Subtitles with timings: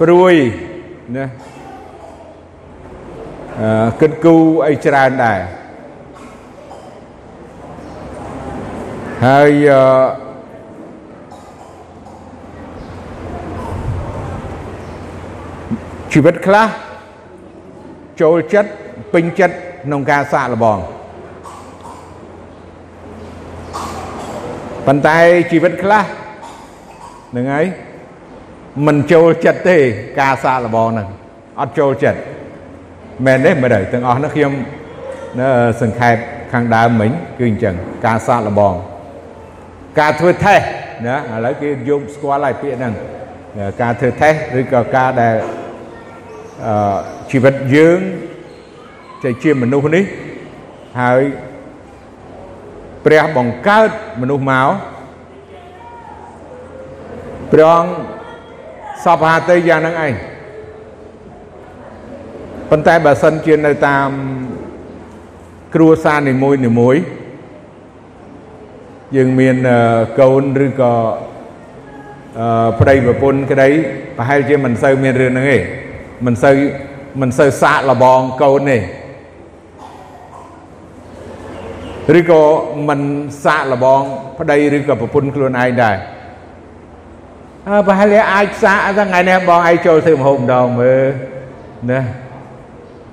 [0.00, 0.34] ព្រួយ
[1.16, 1.26] ណា
[3.60, 5.40] អឺគិតគូអីច្រើនដែរ
[9.26, 10.24] ហើយអឺ
[16.12, 16.68] ជីវិតខ្លះ
[18.20, 18.70] ចូលចិត្ត
[19.12, 20.78] ពេញចិត្តក្នុងការសាកល្បង
[24.86, 25.16] ប៉ុន្តែ
[25.50, 26.02] ជីវិតខ្លះ
[27.30, 27.66] ហ្នឹងហើយ
[28.86, 29.76] មិនចូលចិត្តទេ
[30.20, 31.08] ការសាកល្បងហ្នឹង
[31.60, 32.18] អត់ចូលចិត្ត
[33.26, 34.52] មែនទេមែនទេទាំងអស់នោះខ្ញុំ
[35.40, 35.48] នៅ
[35.82, 36.16] សង្ខេប
[36.52, 37.74] ខាងដើមមិញគឺអញ្ចឹង
[38.06, 38.74] ការសាកល្បង
[40.00, 40.64] ការធ្វើថេស្ត
[41.06, 42.94] ណាឥឡូវគេយកស្គាល់ហើយពាក្យហ្នឹង
[43.82, 45.34] ការធ្វើថេស្តឬក៏ការដែល
[46.66, 46.96] អឺ
[47.30, 47.98] ជីវិតយើង
[49.24, 50.04] ចេជាមនុស្សនេះ
[51.00, 51.22] ហើយ
[53.04, 54.68] ព្រះបង្កើតមនុស្សមក
[57.52, 58.23] ព្រះអង្គ
[59.04, 60.14] សពហាតីយ៉ាងហ្នឹងឯង
[62.70, 64.08] ប៉ុន្តែបើសិនជានៅតាម
[65.74, 66.96] គ្រួសារនីមួយនីមួយ
[69.16, 69.56] យើងមាន
[70.20, 70.92] កូនឬក៏
[72.38, 73.68] អឺប្តីប្រពន្ធក្តី
[74.16, 75.58] ប្រហែលជាមិនសូវមានរឿងហ្នឹងទេ
[76.26, 76.56] មិនសូវ
[77.20, 78.78] មិនសូវសាកលបងកូនទេ
[82.18, 82.42] ឬក៏
[82.88, 83.00] មិន
[83.44, 84.02] សាកលបង
[84.38, 86.13] ប្តីឬក៏ប្រពន្ធខ្លួនឯងដែរអើ
[87.86, 91.04] ប្រហែលអាចសាកថ្ងៃនេះបងឯងចូលធ្វើមហូបម្ដងមើល
[91.90, 92.00] ណា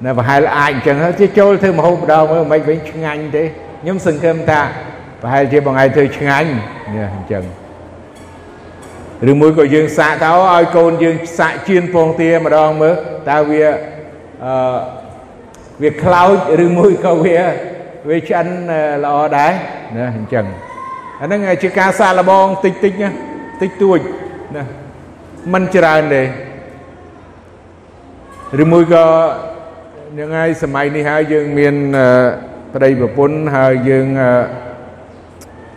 [0.04, 3.44] ណាប្រហែលអាចអញ្ចឹងទៅចូលធ្វើមហូបម្ដងមើលមិនវិញឆ្ងាញ់ទេ
[3.82, 4.62] ខ្ញុំសង្ឃឹមថា
[5.22, 6.50] ប្រហែលជាបងឯងធ្វើឆ្ងាញ់
[6.94, 7.44] នេះអញ្ចឹង
[9.32, 12.94] ឬមួយក៏យើងសាកទៅឲ្យកូនយើងសាកជៀនពងទាម្ដងមើល
[13.30, 13.64] តើវា
[14.46, 14.54] អឺ
[15.82, 16.36] វាខ្លោច
[16.66, 17.38] ឬមួយក៏វា
[18.10, 18.48] វាឆ្អិន
[19.04, 19.52] ល្អដែរ
[19.98, 20.46] ណាអញ្ចឹង
[21.22, 23.10] អាហ្នឹងជាការសាកល្បងតិចតិចណា
[23.62, 24.00] តិចតួច
[24.56, 24.64] ណា
[25.54, 26.24] มันច្រើនទេ
[28.62, 29.06] ឬមួយក៏
[30.18, 31.76] យ៉ាងហើយសម័យនេះហើយយើងមាន
[32.74, 34.08] ប្តីប្រពន្ធហើយយើង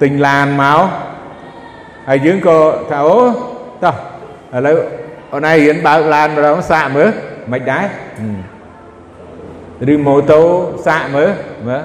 [0.02, 0.80] ទិញឡានមក
[2.08, 2.58] ហើយយើងក៏
[2.90, 3.18] ថាអូ
[3.82, 3.94] តោះ
[4.56, 4.76] ឥឡូវ
[5.32, 7.08] អូនឯងរៀនបើកឡានម្ដងសាកមើល
[7.52, 7.86] មិនដែរ
[9.92, 10.42] ឬម៉ូតូ
[10.86, 11.30] សាកមើល
[11.68, 11.82] មើល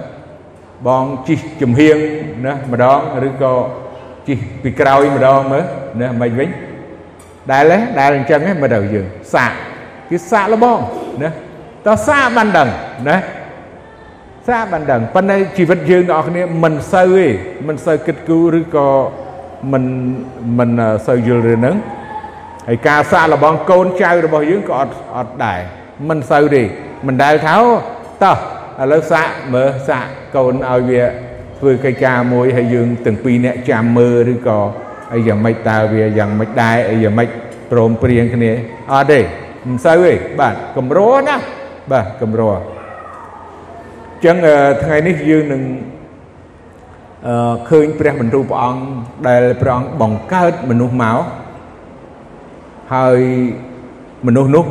[0.87, 1.97] បងជិះចំហៀង
[2.45, 3.53] ណាម្ដងឬក៏
[4.27, 5.63] ជិះពីក្រោយម្ដងមើល
[6.01, 6.49] ណាមិនវិញ
[7.51, 7.63] ដែល
[7.99, 9.51] ដែលអញ្ចឹងមិនទៅយើងសាក
[10.09, 10.79] គឺសាកលបង
[11.21, 11.29] ណា
[11.85, 12.69] តើសាកបានដឹង
[13.09, 13.17] ណា
[14.47, 17.27] សាកបានដឹងប៉ុន្តែជីវិតយើងទាំងអស់គ្នាមិនសូវទេ
[17.67, 18.89] មិនសូវគិតគូរឬក៏
[19.71, 19.83] មិន
[20.59, 20.69] មិន
[21.07, 21.75] សូវយល់រឿងហ្នឹង
[22.67, 25.61] ហើយការសាកលបងកូនចៅរបស់យើងក៏អត់អត់ដែរ
[26.09, 26.63] មិនសូវទេ
[27.07, 27.55] មិនដែលថា
[28.23, 28.37] តោះ
[28.81, 30.05] ឥឡូវសាកមើលសាក
[30.35, 31.03] កូនឲ្យវា
[31.59, 34.59] ធ្វើកិច្ចការមួយហើយយើងទាំងពីរនាក់ចាំមើលឬក៏
[35.13, 37.29] អីយ៉ាងម៉េចតើវាយ៉ាងម៉េចដែរអីយ៉ាងម៉េច
[37.71, 38.51] ព្រមព្រៀងគ្នា
[38.91, 39.19] អត់ទេ
[39.67, 41.35] មិនសូវទេបាទកម្រណា
[41.91, 44.37] បាទកម្រអញ្ចឹង
[44.83, 45.61] ថ្ងៃនេះយើងនឹង
[47.27, 48.81] អឺឃើញព្រះបន្ទូលព្រះអង្គ
[49.27, 51.19] ដែលព្រះអង្គបង្កើតមនុស្សមក
[52.93, 53.19] ហើយ
[54.27, 54.65] មនុស្សនោះ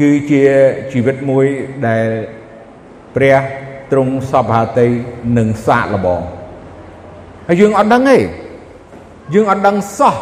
[0.00, 0.42] គឺជា
[0.92, 1.46] ជីវិតមួយ
[1.86, 2.06] ដែល
[3.16, 3.38] ព្រះ
[3.92, 4.88] ទ្រង់សពហាតី
[5.38, 6.20] នឹងសាកល្បង
[7.48, 8.18] ហើយយើងអត់ដឹងទេ
[9.34, 10.14] យើងអត់ដឹងសោះ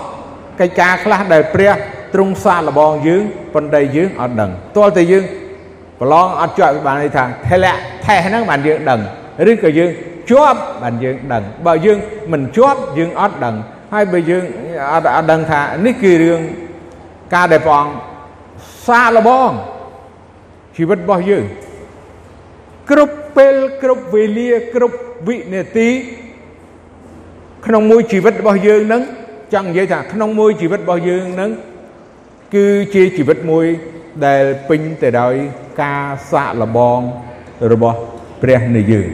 [0.61, 1.73] កិច្ចការខ្លះដែលព្រះ
[2.15, 3.23] ទ្រង់សាកល្បងយើង
[3.55, 5.25] ប៉ុន្តែយើងអត់ដឹងទាល់តែយើង
[6.01, 9.01] ប្រឡងអត់ជាប់បានន័យថាធ្លាក់ថេះហ្នឹងបានយើងដឹង
[9.51, 9.91] ឬក៏យើង
[10.31, 11.99] ជាប់បានយើងដឹងបើយើង
[12.33, 13.55] មិនជាប់យើងអត់ដឹង
[13.93, 14.45] ហើយបើយើង
[14.93, 16.41] អត់អត់ដឹងថានេះគឺរឿង
[17.35, 17.95] ការដែលព្រះអង្គ
[18.87, 19.51] សាកល្បង
[20.77, 21.45] ជីវិតរបស់យើង
[22.91, 24.97] គ្រប់ពេលគ្រប់វេលាគ្រប់
[25.29, 25.89] វិនាទី
[27.67, 29.03] ក្នុងមួយជីវិតរបស់យើងនឹង
[29.55, 31.51] ចង់និយាយថាក្នុងមួយជីវិតរបស់យើងនឹង
[32.55, 33.67] គឺជាជីវិតមួយ
[34.27, 35.35] ដែលពេញទៅដោយ
[35.83, 36.99] ការសាកល្បង
[37.73, 37.97] របស់
[38.43, 39.09] ព្រះនៃយើង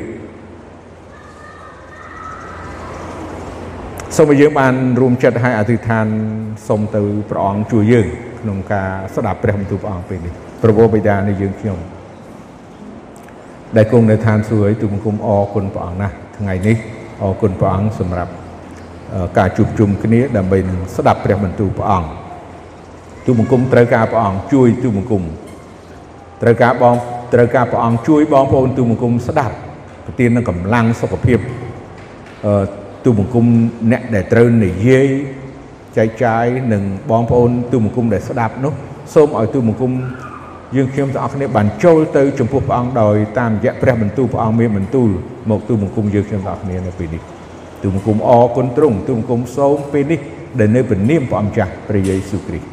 [4.17, 6.07] សូមឲ្យយើងបានរួមចិត្តឲ្យអធិដ្ឋាន
[6.69, 8.07] សូមទៅព្រះអង្គជួយយើង
[8.41, 10.33] ក្នុងការស្ដាប់ព្រះបន្ទូលព្រះអង្គពេលនេះ
[10.63, 11.79] ព្រះបិតានៃយើងខ្ញុំ
[13.77, 16.77] ដែលគង់នៅឋានសួគ៌ទូបង្គំអរគុណព្រះអង្គណាស់ថ្ងៃនេះ
[17.23, 18.33] អរគុណព្រះអង្គសម្រាប់
[19.39, 22.11] ការជួបជុំគ្នាដើម្បីនឹងស្ដាប់ព្រះបន្ទូលព្រះអង្គ
[23.27, 25.23] ទូបង្គំត្រូវការព្រះអង្គជួយទូបង្គំ
[26.43, 26.95] ត្រូវការបង
[27.35, 29.55] ត្រូវការព្រះអង្គជួយបងប្អូនទូបង្គំស្ដាប់
[30.07, 31.39] ប្រទាននឹងកម្លាំងសុខភាព
[32.47, 32.65] អឺ
[33.05, 33.45] ទូបង្គំ
[33.93, 35.07] អ្នកដែលត្រូវនិយាយ
[35.97, 38.73] ចែកចាយនឹងបងប្អូនទូបង្គំដែលស្ដាប់នោះ
[39.15, 39.93] សូមឲ្យទូបង្គំ
[40.77, 45.09] យើងខ្ញុំទាំងអស់គ្នាបានចូលទៅចំពោះព្រះអង្គដោយតាមរយៈព្រះបន្ទូលព្រះអង្គមានបន្ទូល
[45.51, 47.23] មកទូបង្គំយើងខ្ញុំទាំងអស់គ្នានៅពេលនេះ
[47.83, 50.21] ទូបង្គំអរគុណទ្រង់ទូបង្គំសូមពេលនេះ
[50.59, 52.69] ដែលនៅព្រះនាមព្រះអង្គចាស់ព្រះយេស៊ូវគ្រីស្ទ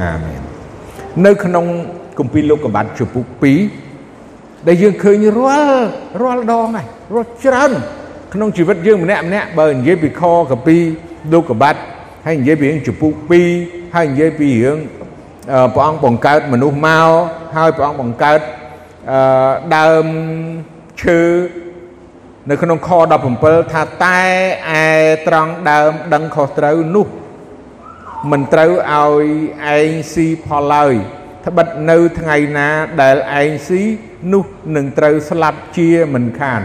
[0.00, 0.40] អាមែន
[1.26, 1.64] នៅក្នុង
[2.18, 3.26] គម្ពីរលោកកបាត់ជំពូក
[3.94, 5.82] 2ដែលយើងឃើញរាល់
[6.22, 7.70] រាល់ដងហើយរាល់ច្រើន
[8.34, 10.76] ក្នុងជីវិតយើងម្នាក់ម្នាក់បើនិយាយពីខកពី
[11.32, 11.80] លោកកបាត់
[12.26, 13.12] ហើយនិយាយពីរឿងជំពូក
[13.54, 14.78] 2ហើយនិយាយពីរឿង
[15.74, 17.08] ព្រះអង្គបង្កើតមនុស្សមក
[17.56, 18.40] ហើយព្រះអង្គបង្កើត
[19.10, 19.18] អឺ
[19.76, 20.06] ដើម
[21.02, 21.20] ឈើ
[22.50, 22.90] នៅក្នុងខ
[23.32, 24.20] 17ថាតែ
[24.78, 24.84] ឯ
[25.26, 27.06] ត្រង់ដើមដឹងខុសត្រូវនោះ
[28.30, 29.24] មិនត្រូវឲ្យ
[29.76, 30.94] ឯងស៊ីផលឡើយ
[31.46, 32.68] ត្បិតនៅថ្ងៃណា
[33.00, 33.82] ដែលឯងស៊ី
[34.32, 34.44] នោះ
[34.76, 36.62] នឹងត្រូវស្លាប់ជាមិនខាន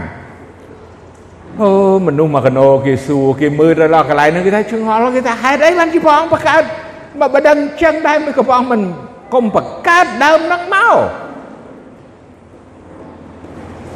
[1.60, 1.70] អូ
[2.06, 6.62] មនុស្សមកកណោគេសួរគេមើលទៅដល់កន្លែងហ្នឹងគេថាជឹងហល់គេថាហេតុអីបានជាព្រះអង្គបង្កើត
[7.20, 8.80] បើបដឹងចឹងដែរមិនក៏ព្រះអង្គមិន
[9.34, 10.96] កុំបង្កើតដើមហ្នឹងមក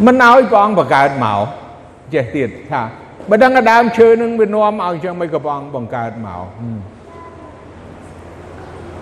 [0.07, 1.60] មិនឲ្យព្រះអង្គបង្កើតមក
[2.15, 2.83] ចេះទៀតថា
[3.29, 6.47] បើដឹងថាដើមឈើនឹងវានាំឲ្យចឹងមិនក៏ព្រះអង្គបង្កើតមក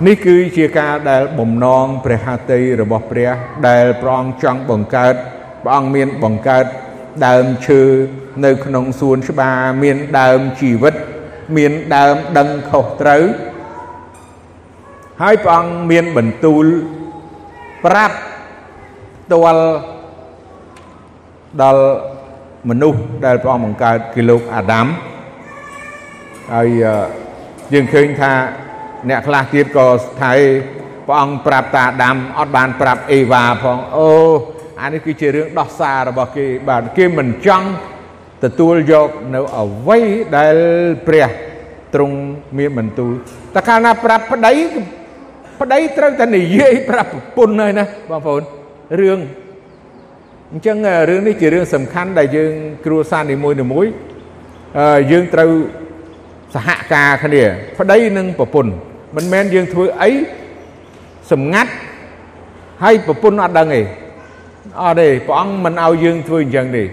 [0.06, 3.30] នេះគឺជាការដែលបំណងព្រះហត្ថីរបស់ព្រះ
[3.68, 5.14] ដែលព្រះអង្គចង់បង្កើត
[5.62, 6.64] ព្រះអង្គមានបង្កើត
[7.26, 7.82] ដើមឈើ
[8.44, 10.94] នៅក្នុងសួនច្បារមានដើមជីវិត
[11.56, 13.22] មានដើមដឹងខុសត្រូវ
[15.22, 16.66] ហើយព្រះអង្គមានបន្ទូល
[17.84, 18.16] ប្រាប់
[19.24, 19.64] ផ្ទាល់
[21.62, 21.84] ដល់
[22.70, 24.86] មនុស្សដែលព្រះអង្គបង្កើតគឺលោកអាដាម
[26.54, 26.68] ហើយ
[27.72, 28.32] យើងឃើញថា
[29.08, 29.86] អ្នកខ្លះទៀតក៏
[30.22, 30.34] ថៃ
[31.06, 34.10] ព្រះអង្គប្រាប់តាអាដាមអត់បានប្រាប់អេវ៉ាផងអូ
[34.80, 37.68] អានេះគឺជារឿងដោះសាររបស់គេបាទគេមិនចង់
[38.44, 40.04] ទទួលយកនៅអវ័យ
[40.36, 40.56] ដែល
[41.06, 41.28] ព្រះ
[41.94, 42.16] ទ្រង់
[42.58, 43.12] មានបន្ទូល
[43.54, 44.52] តែកាលណាប្រាប់ប្តី
[45.60, 48.42] ប្តីត្រូវតែនិយាយប្រាប់ប្រពន្ធហើយណាបងប្អូន
[49.00, 49.18] រឿង
[50.52, 50.76] អញ្ចឹង
[51.08, 52.52] រឿងនេះជារឿងសំខាន់ដែលយើង
[52.84, 53.86] គ្រួសារនីមួយនីមួយ
[55.10, 55.50] យើងត្រូវ
[56.54, 57.42] សហការគ្នា
[57.78, 58.72] ប្តីនិងប្រពន្ធ
[59.16, 60.10] មិនមែនយើងធ្វើអី
[61.32, 61.72] សម្ងាត់
[62.82, 63.82] ហើយប្រពន្ធអត់ដឹងទេ
[64.82, 66.84] អត់ទេព្រះអង្គមិនឲ្យយើងធ្វើអញ្ចឹងទេ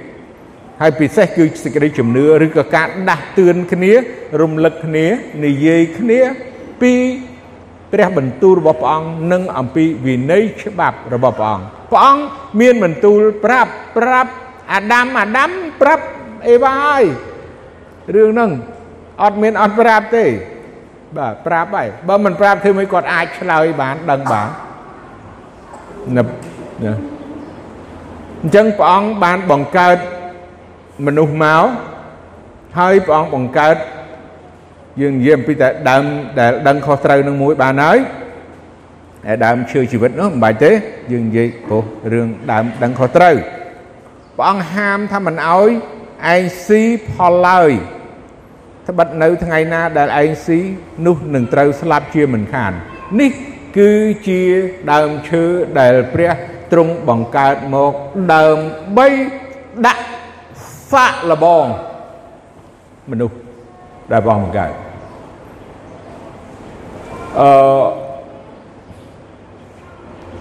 [0.81, 3.91] ហើយពិសេសគឺសេចក្តីជំនឿឬក៏ការដាស់តឿនគ្នា
[4.41, 5.05] រំលឹកគ្នា
[5.45, 6.19] និយាយគ្នា
[6.81, 6.93] ពី
[7.95, 12.21] ព្រះបន្ទូលរបស់ព្រះអង្គនិងអំពីវិន័យច្បាប់របស់ព្រះអង្គព្រះអង្គ
[12.59, 14.31] មានបន្ទូលប្រាប់ប្រាប់
[14.73, 15.49] អាដាមអាដាម
[15.81, 16.03] ប្រាប់
[16.47, 17.03] អេវ៉ាហើយ
[18.15, 18.51] រឿងហ្នឹង
[19.23, 20.25] អត់មានអត់ប្រាប់ទេ
[21.17, 24.49] បាទប្រាប់ហើយបើមិនប្រាប់ធ្វើមិនគាត់អាចឆ្លើយបានដឹងបាន
[26.17, 26.23] ណា
[28.41, 29.97] អញ្ចឹងព្រះអង្គបានបង្កើត
[31.05, 31.65] មនុស្សមក
[32.79, 33.75] ហើយព្រះអង្គបង្កើត
[35.01, 36.03] យើងនិយាយអំពីតែដើម
[36.39, 37.97] ដែលដឹងខុសត្រូវនឹងមួយបានហើយ
[39.27, 40.71] ហើយដើមឈើជីវិតនោះមិនបាច់ទេ
[41.11, 41.83] យើងនិយាយព្រោះ
[42.13, 43.35] រឿងដើមដឹងខុសត្រូវ
[44.37, 45.69] ព្រះអង្គហាមថាមិនអោយ
[46.33, 46.81] ឯងស៊ី
[47.11, 47.71] ផលឡើយ
[48.87, 50.59] ត្បិតនៅថ្ងៃណាដែលឯងស៊ី
[51.05, 52.71] នោះនឹងត្រូវស្លាប់ជាមិនខាន
[53.19, 53.31] នេះ
[53.77, 53.91] គឺ
[54.27, 54.41] ជា
[54.91, 55.43] ដើមឈើ
[55.79, 56.31] ដែលព្រះ
[56.71, 57.93] ទ្រង់បង្កើតមក
[58.33, 59.07] ដើម្បី
[59.85, 60.03] ដាក់
[60.91, 61.65] សាក់លបង
[63.11, 63.35] មនុស្ស
[64.11, 64.84] ដែលព្រះបង្កើត
[67.41, 67.51] អឺ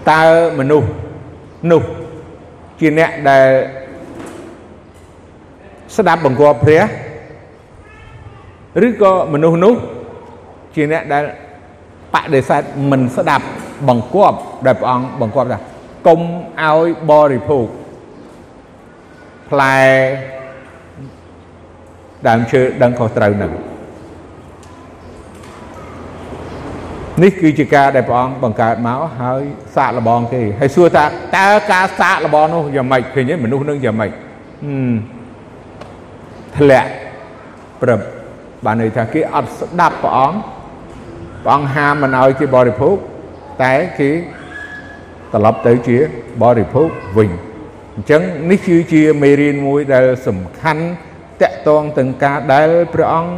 [0.09, 0.23] តើ
[0.59, 0.89] មនុស្ស
[1.71, 1.83] នោះ
[2.79, 3.47] ជាអ្នកដែល
[5.97, 6.83] ស្ដាប់បង្គាប់ព្រះ
[8.87, 9.75] ឬក៏មនុស្សនោះ
[10.75, 11.23] ជាអ្នកដែល
[12.13, 12.61] បដិសេធ
[12.91, 13.45] មិនស្ដាប់
[13.87, 15.59] បង្គាប់ដែលព្រះអង្គបង្គាប់ថា
[16.07, 16.21] កុំ
[16.61, 17.67] ឲ្យបរិភោគ
[19.49, 19.77] ផ្លែ
[22.27, 23.51] ដើមឈើដឹងខុសត្រូវនឹង
[27.23, 29.41] នេះគឺជាការដែលព្រះអង្គបង្កើតមកហើយ
[29.75, 31.05] សាកល្បងគេហើយសួរថា
[31.37, 34.11] តើការសាកល្បងនោះយ៉ាងម៉េចឃើញទេមនុស្សនឹងយ៉ាងម៉េច
[36.57, 36.91] ធ្លាក់
[37.81, 37.99] ព្រឹប
[38.65, 40.37] បានន័យថាគេអត់ស្ដាប់ព្រះអង្គ
[41.43, 42.95] ព្រះអង្គហាមមិនឲ្យគេបរិភោគ
[43.63, 44.11] តែគេ
[45.33, 45.97] ត្រឡប់ទៅជា
[46.43, 47.29] បរិភោគវិញ
[47.95, 50.83] អញ្ចឹងនេះគឺជាមេរៀនមួយដែលសំខាន់
[51.41, 53.33] តកតងទាំងការដែលព្រះអង្គ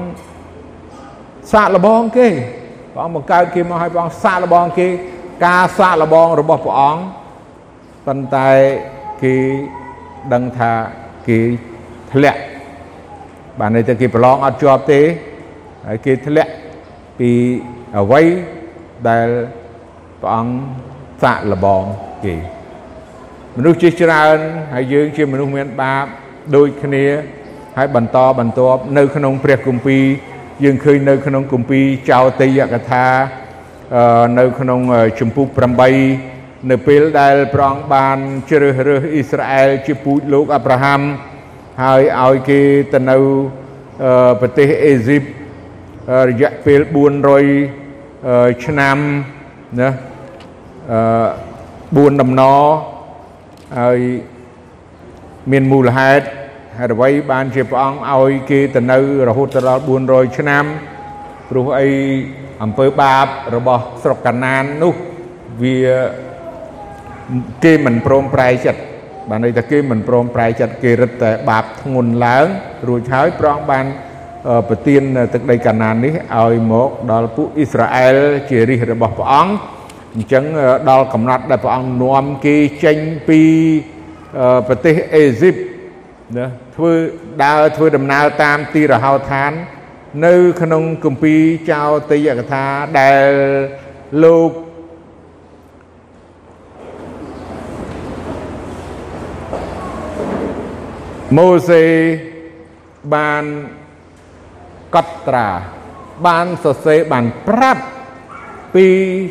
[1.51, 2.27] សាកល្បងគេ
[2.97, 4.87] ព្រះអង្គបង្កើតគេមកឲ្យព្រះអង្គសាកល្បងគេ
[5.45, 7.01] ការសាកល្បងរបស់ព្រះអង្គ
[8.05, 8.49] ប៉ុន្តែ
[9.23, 9.35] គេ
[10.33, 10.71] ដឹងថា
[11.27, 11.39] គេ
[12.11, 12.39] ធ្លាក់
[13.59, 15.01] បានន័យថាគេប្រឡងអត់ជាប់ទេ
[15.87, 16.51] ហើយគេធ្លាក់
[17.19, 17.31] ពី
[17.97, 18.21] អ្វី
[19.09, 19.27] ដែល
[20.21, 20.53] ព្រះអង្គ
[21.23, 21.83] សាកល្បង
[22.25, 22.35] គេ
[23.57, 24.37] មនុស្សជាច្រើន
[24.73, 26.05] ហើយយើងជាមនុស្សមានបាប
[26.55, 27.05] ដូចគ្នា
[27.77, 30.05] ហើយបន្តបន្ទាប់នៅក្នុងព្រះគម្ពីរ
[30.63, 33.05] យើងឃើញនៅក្នុងគម្ពីរចោទយកថា
[34.39, 34.79] នៅក្នុង
[35.19, 35.47] ជំពូក
[36.07, 38.17] 8នៅពេលដែលព្រះអង្គបាន
[38.49, 41.01] ជ្រើសរើសអ៊ីស្រាអែលជាពូជលោកអាប់រ៉ាហាំ
[41.83, 42.59] ហើយឲ្យគេ
[42.93, 43.17] ទៅនៅ
[44.41, 45.23] ប្រទេសអេស៊ីប
[46.29, 46.81] រយៈពេល
[47.73, 48.97] 400ឆ្នាំ
[49.79, 49.89] ណា
[50.91, 52.41] អឺ4ដំណ
[53.79, 53.99] ហើយ
[55.51, 56.25] មានមូលហេតុ
[56.79, 60.65] ហេតុអ្វីបានជាព្រះអង្គឲ្យគេទៅនៅរហូតដល់400ឆ្នាំ
[61.49, 61.89] ព្រោះអី
[62.63, 64.93] អំពើបាបរបស់ស្រុកកាណាននោះ
[65.61, 65.77] វា
[67.63, 68.81] គេមិនព្រមប្រែចិត្ត
[69.29, 72.45] បានន័យថាគេមិនព្រមប្រែចិត្តគេរឹតតែបាបធ្ងន់ឡើង
[72.87, 73.85] រួចហើយប្រងបាន
[74.69, 75.01] ប្រទាន
[75.33, 78.17] ទឹកដីកាណាននេះឲ្យមកដល់ពួកអ៊ីស្រាអែល
[78.49, 79.53] ជារាជរបស់ព្រះអង្គ
[80.15, 80.43] អញ្ចឹង
[80.89, 82.97] ដល់កំណត់ដែលព្រះអង្គនាំគេចេញ
[83.29, 83.41] ពី
[84.67, 85.55] ប្រទេសអេស៊ីប
[86.35, 86.93] ណាធ្វើ
[87.43, 89.51] ដើរធ្វើដំណើរតាមទីរហោឋាន
[90.25, 91.41] នៅ ក្នុងគម្ពីរ
[91.71, 92.65] ចោទយកថា
[92.99, 93.29] ដែល
[94.23, 94.51] លោក
[101.37, 101.83] ម៉ូសេ
[103.15, 103.43] បាន
[104.95, 105.47] កត់ត្រា
[106.27, 107.83] បានសរសេរបានប្រាប់
[108.73, 108.85] ពី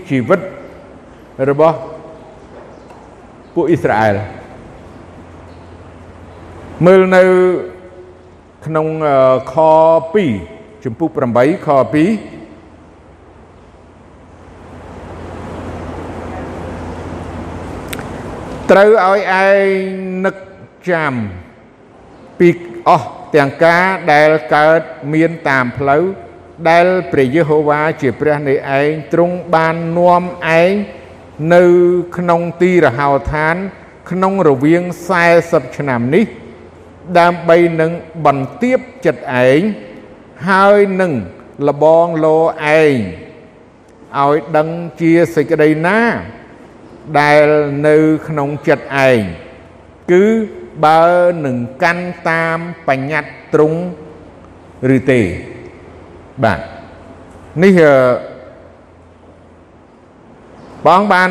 [0.08, 0.40] ជីវិត
[1.48, 1.76] របស់
[3.54, 4.16] ពួកអ៊ីស្រាអែល
[6.84, 7.22] មើលនៅ
[8.66, 8.86] ក្នុង
[9.52, 9.54] ខ
[10.20, 11.88] 2ចំពុះ8ខ2
[18.70, 19.54] ត្រូវឲ្យឯង
[20.24, 20.36] នឹក
[20.90, 21.12] ចាំ
[22.38, 22.48] ពី
[22.88, 24.80] អស់ទាំងការដែលកើត
[25.12, 26.04] មានតាមផ្លូវ
[26.68, 30.22] ដែលព្រះយេហូវ៉ាជាព្រះនៃឯងទ្រង់បាននាំ
[30.60, 30.72] ឯង
[31.54, 31.64] នៅ
[32.16, 33.56] ក្នុងទីរហោឋាន
[34.10, 34.82] ក្នុងរវាង
[35.30, 36.26] 40ឆ្នាំនេះ
[37.18, 37.92] ដើម្បីនឹង
[38.26, 39.58] បន្ទាបចិត្តឯង
[40.48, 41.12] ហើយនឹង
[41.68, 42.96] លបងលោឯង
[44.18, 44.68] ឲ្យដឹង
[45.00, 46.00] ជាសេចក្តីណា
[47.20, 47.44] ដែល
[47.86, 47.96] នៅ
[48.28, 49.20] ក្នុងចិត្តឯង
[50.12, 50.24] គឺ
[50.84, 51.04] បើ
[51.46, 52.58] នឹងកាន់តាម
[52.88, 53.80] បញ្ញត្តិទ្រង់
[54.96, 55.20] ឬទេ
[56.44, 56.60] បាទ
[57.62, 57.80] នេះ
[60.86, 61.30] បងបាន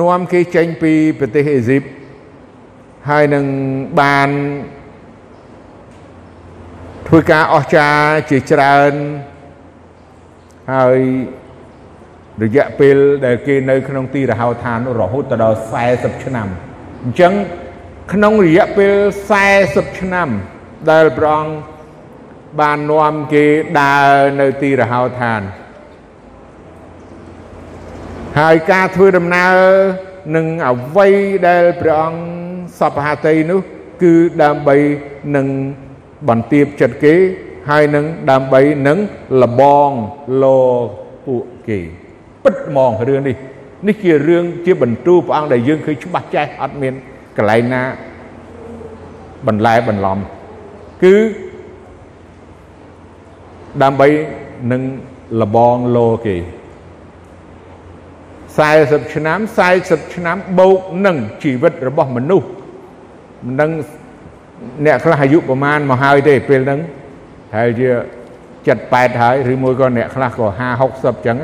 [0.00, 1.82] នាំគេចេញពីប្រទេសអេស៊ីប
[3.08, 3.44] ហើយនឹង
[4.00, 4.28] បាន
[7.08, 8.92] ធ្វើការអស្ចារ្យជាច្រើន
[10.72, 10.98] ហើយ
[12.42, 15.58] រយៈពេលដែលគេនៅក្នុងទីរហោឋានរហូតដល់
[15.90, 16.48] 40ឆ្នាំ
[17.02, 17.32] អញ្ចឹង
[18.12, 18.92] ក្នុងរយៈពេល
[19.48, 20.28] 40ឆ្នាំ
[20.90, 21.54] ដែលព្រះអង្គ
[22.60, 23.44] បាននាំគេ
[23.80, 25.40] ដើរនៅទីរហោឋាន
[28.40, 29.56] ហើយការធ្វើដំណើរ
[30.36, 31.14] នឹងអវ័យ
[31.48, 32.22] ដែលព្រះអង្គ
[32.80, 33.60] សពហតីនោះ
[34.02, 34.76] គឺដើម្បី
[35.36, 35.46] នឹង
[36.28, 37.14] បន្ទាបចិត្តគេ
[37.68, 38.98] ហើយនឹងដើម្បីនឹង
[39.42, 39.90] លបង
[40.42, 40.58] លោ
[41.26, 41.78] ពួកគេ
[42.44, 43.36] ពិតហ្មងរឿងនេះ
[43.88, 46.94] នេះជារឿងជាបន្ទូលព្រះអង្គដែលយើងឃើញច្បាស់ចេះអត់មាន
[47.36, 47.82] កន្លែងណា
[49.46, 50.18] បន្លែបន្លំ
[51.02, 51.14] គឺ
[53.82, 54.08] ដើម្បី
[54.72, 54.82] នឹង
[55.40, 56.36] លបងលោគេ
[58.54, 59.38] 40ឆ្នាំ
[59.76, 62.48] 40ឆ្នាំបូកនឹងជីវិតរបស់មនុស្ស
[63.46, 63.70] មិនដឹង
[64.86, 66.80] អ្នកខ្លះអាយុប្រមាណមកហើយទេពេលហ្នឹង
[67.56, 67.88] ហើយជា
[68.50, 71.38] 7 8ហើយឬមួយក៏អ្នកខ្លះក៏50 60ចឹង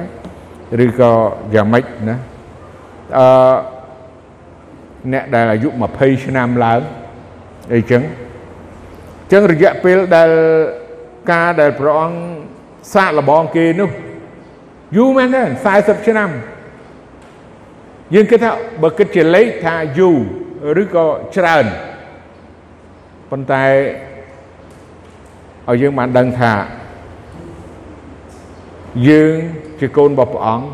[0.85, 1.13] ឬក៏
[1.55, 2.17] យ៉ាងម៉េចណា
[3.19, 3.29] អឺ
[5.13, 6.81] អ្នកដែលអាយុ20ឆ្នាំឡើង
[7.75, 8.03] អីចឹង
[9.33, 10.31] ចឹងរយៈពេលដែល
[11.33, 12.19] ការដែលព្រះអង្គ
[12.95, 13.91] សាកលបងគេនោះ
[14.97, 15.43] យូរមែនទេ
[15.75, 16.31] 40ឆ្នាំ
[18.15, 18.51] យើងគិតថា
[18.83, 21.07] បើគិតជាលេខថាយូរឬក៏
[21.37, 21.67] ច្រើន
[23.31, 23.65] ប៉ុន្តែ
[25.69, 26.53] ឲ្យយើងបានដឹងថា
[29.09, 29.33] យើង
[29.81, 30.67] ជាកូនរបស់ព្រះអង្គ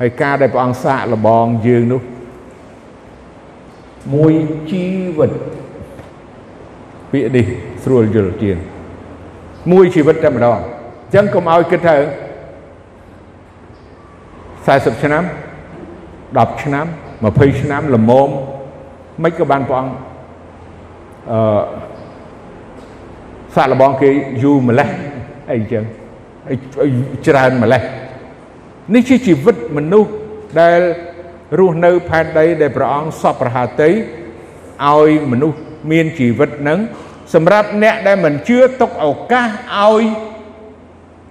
[0.00, 2.02] ហើយការដែលព្រះអង្គសាកលបងយើងនោះ
[4.14, 4.32] មួយ
[4.70, 4.84] ជី
[5.18, 5.30] វិត
[7.12, 7.46] ពាក្យនេះ
[7.84, 8.56] ស្រួលយល់ជាង
[9.72, 11.96] មួយជីវិតតែម្ដងអញ្ចឹងកុំឲ្យគិតថា
[14.66, 15.24] 40ឆ្នាំ
[16.06, 16.86] 10ឆ្នាំ
[17.22, 18.28] 20ឆ្នាំល្មម
[19.22, 20.09] មិនក៏បានព្រះអង្គ
[21.30, 21.40] អឺ
[23.54, 24.10] សាក់លបងគេ
[24.42, 24.88] យូរម្លេះ
[25.52, 25.84] អីចឹង
[27.26, 27.82] ច្រើនម្លេះ
[28.94, 30.12] នេះជាជីវិតមនុស្ស
[30.60, 30.80] ដែល
[31.58, 35.58] រស់នៅផែនដីដែលព្រះអង្គសពប្រហាតីឲ្យមនុស្ស
[35.90, 36.78] មានជីវិតនឹង
[37.34, 39.48] សម្រាប់អ្នកដែលមិនជឿទុកឱកាស
[39.78, 40.02] ឲ្យ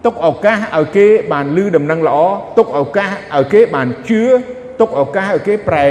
[0.05, 2.17] ទុកឱកាសឲ្យគេបានលឺដំណឹងល្អ
[2.57, 4.23] ទុកឱកាសឲ្យគេបានជឿ
[4.79, 5.87] ទុកឱកាសឲ្យគេប្រែ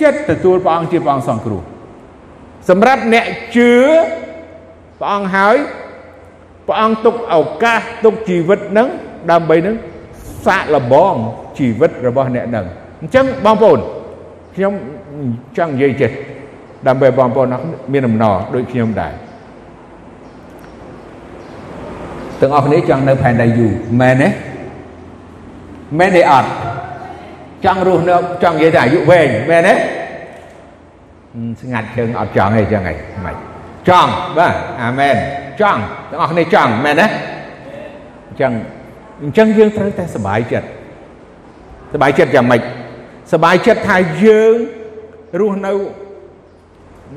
[0.00, 1.62] ចិត្តទទួលព្រះអង្គជាព្រះអង្គសង្គ្រោះ
[2.68, 3.72] សម្រាប់អ្នកជឿ
[5.00, 5.56] ព្រះអង្គហើយ
[6.66, 8.88] ព្រះអង្គទុកឱកាសទុកជីវិតនឹង
[9.30, 9.74] ដើម្បីនឹង
[10.46, 11.14] សាកល្បង
[11.58, 12.66] ជីវិតរបស់អ្នកនឹង
[13.00, 13.78] អញ្ចឹងបងប្អូន
[14.54, 14.72] ខ្ញុំ
[15.56, 16.10] ចង់និយាយចេះ
[16.86, 17.48] ដើម្បីបងប្អូន
[17.92, 19.12] មានអំណរដូចខ្ញុំដែរ
[22.40, 24.28] ទាំងអស់គ្នាចង់នៅផែនដីយូរមែនទេ
[25.98, 26.48] មែនទេអត់
[27.64, 29.74] ចចង់រស់នៅចង់និយាយថាអាយុវែងមែនទេ
[31.61, 32.93] ស្ងាត់ជើងអត់ចង់ទេចឹងហី
[33.25, 33.35] មិន
[33.89, 35.15] ចង់បាទអាមែន
[35.61, 37.07] ចង់ទាំងអស់គ្នាចង់មែនទេ
[38.29, 38.51] អញ្ចឹង
[39.23, 40.67] អញ្ចឹងយើងត្រូវតែសบายចិត្ត
[41.93, 42.61] សบายចិត្តយ៉ាងម៉េច
[43.33, 44.55] សบายចិត្តថាយើង
[45.39, 45.73] រស់នៅ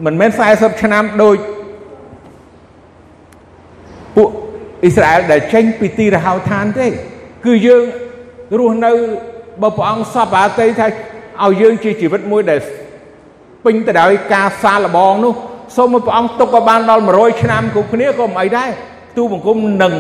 [0.04, 1.37] មិនមែន40ឆ្នាំដូច
[4.16, 4.28] ពួក
[4.82, 6.87] អ៊ីស្រាអែលដែលចេញពីទីរហោឋានទេ
[7.44, 7.84] គឺយើង
[8.58, 8.92] រស់នៅ
[9.62, 10.87] បើព្រះអង្គសពអាតីថា
[11.44, 12.61] ឲ្យយើងជាជីវិតមួយដែល
[13.65, 15.33] ពេញទៅដោយការសាឡបងនោះ
[15.75, 18.69] សូមឲ្យព្រះអង្គទុកឲ្យបានដល់100ឆ្នាំគ្រប់គ្នាក៏មិនអីដែរ
[19.17, 19.93] ទូបង្គំនឹង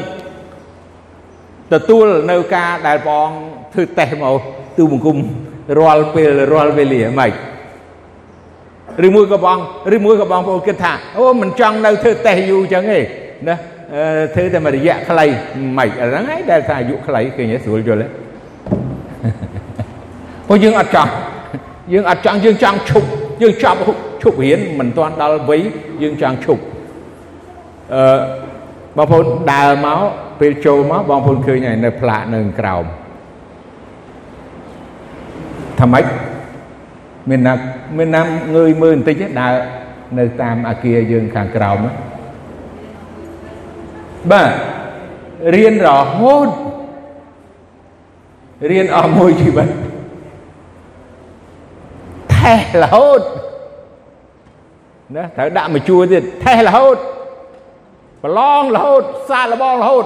[1.73, 3.39] ទទួលនៅការដែលព្រះអង្គ
[3.73, 4.35] ធ្វើតេស្តមក
[4.77, 5.17] ទូបង្គំ
[5.79, 7.31] រាល់ពេលរាល់វេលាមិន
[9.05, 9.57] ឬមួយក៏បង
[9.95, 12.99] ឬមួយក៏បងប្អូនគិតថាអូមិនចង់នៅធ្វើតេស្តយូរចឹងទេ
[13.47, 13.55] ណា
[14.35, 15.25] ធ្វើតែមួយរយៈខ្លី
[15.77, 18.07] មិនអាហ្នឹងឯងដែលថាអាយុខ្លីឃើញទេស្រួលយល់ទេ
[20.47, 21.11] ព្រោះយើងអត់ចង់
[21.93, 23.07] យើងអត់ចង់យើងចង់ឈប់
[23.41, 23.79] យើងចប់
[24.21, 25.61] ឈប់រៀនមិនទាន់ដល់វ័យ
[26.01, 26.63] យើងចង់ឈប់
[27.93, 28.03] អឺ
[28.97, 29.99] បងប្អូនដើរមក
[30.39, 32.85] ពេលចូលមកបងប្អូនឃើញហើយនៅផ្លាកនៅក្រោម
[35.79, 36.05] ថាម៉េច
[37.29, 37.53] មានណា
[37.97, 38.21] មានណា
[38.55, 39.53] ងើយមើលបន្តិចដើរ
[40.19, 41.77] នៅតាមអាគារយើងខាងក្រោម
[44.31, 44.49] បាទ
[45.55, 46.49] រៀនរហូត
[48.71, 49.67] រៀនអស់មួយជីវិត
[52.39, 53.21] ថេះរហូត
[55.15, 56.97] ណាត្រូវដាក់មួយជួរទៀតថេះរហូត
[58.23, 60.05] ប្រឡងរហូតសាឡបងរហូត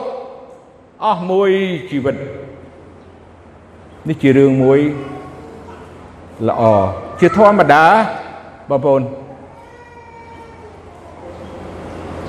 [1.06, 1.52] អស់មួយ
[1.90, 2.16] ជីវិត
[4.10, 4.80] នេះជារឿងមួយ
[6.50, 6.63] ល្អ
[7.20, 7.86] ជាធម្មតា
[8.70, 9.02] បងប្អូន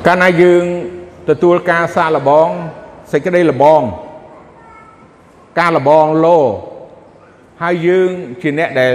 [0.06, 0.64] កាលណាយើង
[1.28, 2.48] ទទួលការសាកល្បង
[3.12, 3.82] សេចក្តីល្បង
[5.58, 6.38] ការល្បងលោ
[7.62, 8.10] ហើយយើង
[8.42, 8.92] ជាអ្នកដែល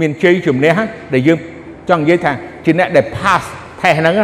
[0.00, 0.78] មានជ័យជំនះ
[1.12, 1.38] ដែលយើង
[1.88, 2.32] ចង់និយាយថា
[2.64, 3.42] ជាអ្នកដែល pass
[3.80, 4.14] ថេសហ្នឹង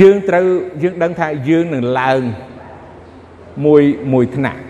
[0.00, 0.46] យើងត្រូវ
[0.82, 2.20] យើងដឹងថាយើងនឹងឡើង
[3.64, 4.60] មួយមួយថ្នាក់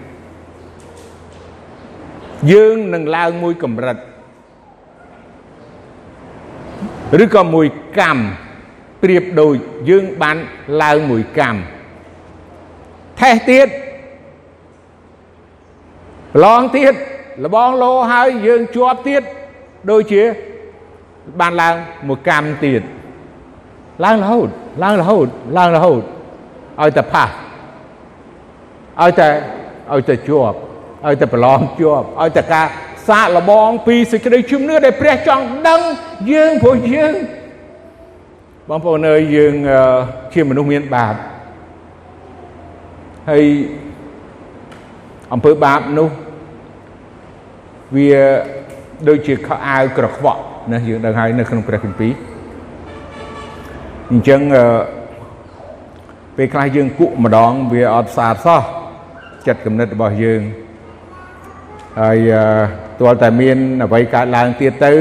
[2.53, 3.97] យើងនឹងឡើងមួយកម្រិត
[7.23, 7.67] ឬក៏មួយ
[7.99, 8.21] កម្ម
[9.03, 9.55] ប្រៀបដូច
[9.91, 10.37] យើងបាន
[10.83, 11.59] ឡើងមួយកម្ម
[13.21, 13.69] ថេះទៀត
[16.45, 16.95] ឡងទៀត
[17.45, 19.23] លបងលោហើយយើងជាប់ទៀត
[19.91, 20.23] ដូចជា
[21.41, 21.75] បានឡើង
[22.09, 22.83] មួយកម្មទៀត
[24.05, 24.49] ឡើងរហូត
[24.85, 25.27] ឡើងរហូត
[25.59, 26.03] ឡើងរហូត
[26.81, 27.29] ឲ្យតែផាស
[29.01, 29.29] ឲ្យតែ
[29.93, 30.57] ឲ្យតែជាប់
[31.07, 32.67] ឲ្យតែប្រឡងជាប់ឲ្យតែការ
[33.09, 35.81] សាកល្បងពីសេចក្តីជំនឿដែលព្រះចង់ដឹង
[36.33, 37.13] យើងព្រោះយើង
[38.69, 39.55] បងប្អូនអើយយើង
[40.33, 41.15] ជាមនុស្សមានបាប
[43.31, 43.45] ហើយ
[45.33, 46.09] អំពើបាបនោះ
[47.97, 48.11] វា
[49.09, 50.41] ដូចជាខោអាវក្រខ្វក់
[50.73, 52.13] ណាយើងដឹងហើយនៅក្នុងព្រះគម្ពីរ
[54.11, 54.41] អញ្ចឹង
[56.37, 58.63] ពេលខ្លះយើងគក់ម្ដងវាអត់ស្អាតសោះ
[59.47, 60.43] ចិត្តគំនិតរបស់យើង
[62.01, 62.19] ហើយ
[63.01, 64.95] ទាល់តែមានអ្វីកើតឡើងទៀតទៅ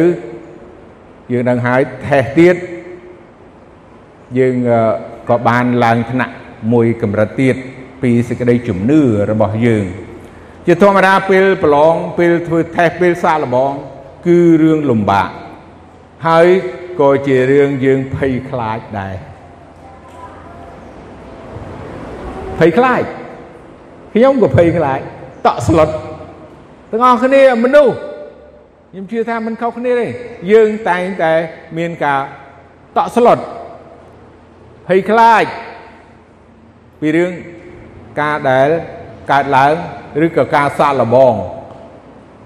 [1.31, 2.55] យើងដឹងហើយថេះទៀត
[4.37, 4.55] យើង
[5.29, 6.33] ក៏បានឡើងថ្នាក់
[6.73, 7.55] មួយកម្រិតទៀត
[8.01, 9.01] ពីសេចក្តីជំនឿ
[9.31, 9.85] របស់យើង
[10.67, 13.71] ជាធម្មតាពេលប្រឡងពេលធ្វើថេស្តពេលសាកល្បង
[14.25, 15.29] គឺរឿងលំបាក
[16.27, 16.47] ហើយ
[16.99, 19.15] ក៏ជារឿងយើងភ័យខ្លាចដែរ
[22.59, 23.03] ភ័យខ្លាច
[24.13, 24.99] ខ្ញុំក៏ភ័យខ្លាច
[25.45, 25.89] តក់ស្លុត
[26.91, 27.95] ទាំងអស់គ្នាមនុស្ស
[28.91, 30.07] ខ្ញុំជឿថាមិនខុសគ្នាទេ
[30.51, 31.33] យើងតែងតែ
[31.77, 32.21] មានការ
[32.97, 33.37] តក់ស្លុត
[34.87, 35.43] ភ័យខ្លាច
[36.99, 37.31] ពីរឿង
[38.21, 38.69] ការដែល
[39.31, 39.75] កើតឡើង
[40.25, 41.33] ឬក៏ការសាកល្បង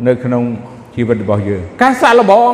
[0.07, 0.43] នៅក្នុង
[0.95, 2.51] ជីវិតរបស់យើង ការសាកល្បង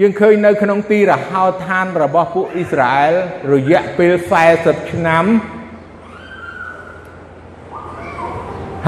[0.00, 3.14] យើងឃើញនៅក្នុងទីរហោឋានរបស់ពួកអ៊ីស្រាអែល
[3.54, 4.12] រយៈពេល
[4.52, 5.24] 40ឆ្នាំ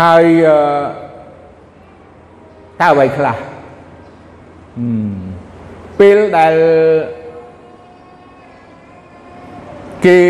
[0.00, 0.24] ហើយ
[2.80, 3.36] តើអ្វីខ្លះ
[6.00, 6.54] ពេលដែល
[10.06, 10.20] គេ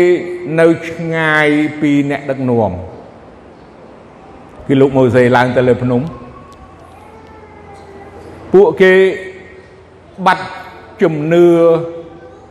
[0.59, 1.47] នៅឆ្ងាយ
[1.81, 2.71] ពីអ្នកដឹកនាំ
[4.67, 6.01] គឺលោកម៉ូសេឡើងទៅលើភ្នំ
[8.53, 8.93] ពួកគេ
[10.25, 10.45] បាត់
[11.01, 11.45] ជំនឿ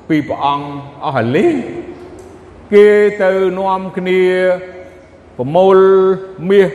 [0.09, 0.67] ពីព្រះអង្គ
[1.05, 1.55] អស់ហើយលេង
[2.73, 2.87] គេ
[3.23, 4.21] ទៅនាំគ្នា
[5.37, 5.79] ប្រមូល
[6.51, 6.69] មាស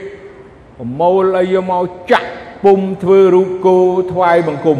[0.78, 2.30] ប្រមូលឲ្យយកមកចាក់
[2.64, 3.78] ពុំធ្វើរូបគោ
[4.12, 4.80] ថ្វាយបង្គំ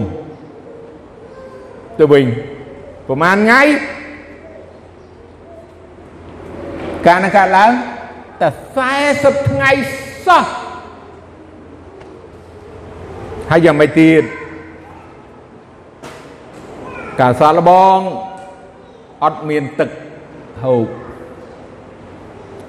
[2.00, 2.26] ទៅវិញ
[3.08, 3.62] ប្រហែលថ្ងៃ
[7.08, 7.72] ការនឹងកើតឡើង
[8.42, 9.72] តែ40ថ្ងៃ
[10.28, 10.44] សោះ
[13.50, 14.24] ហើយយ៉ាងម៉េចទៀត
[17.20, 17.98] ការសាកល្បង
[19.24, 19.90] អត់មានទឹក
[20.64, 20.86] ហូប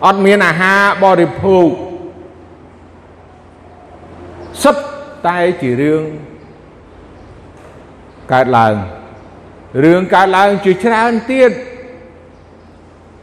[0.07, 1.69] អត់មានអាហារបរិភោគ
[4.63, 4.77] សិត
[5.27, 6.03] តែជារឿង
[8.33, 8.75] កើតឡើង
[9.85, 11.53] រឿងកើតឡើងជាច្រើនទៀត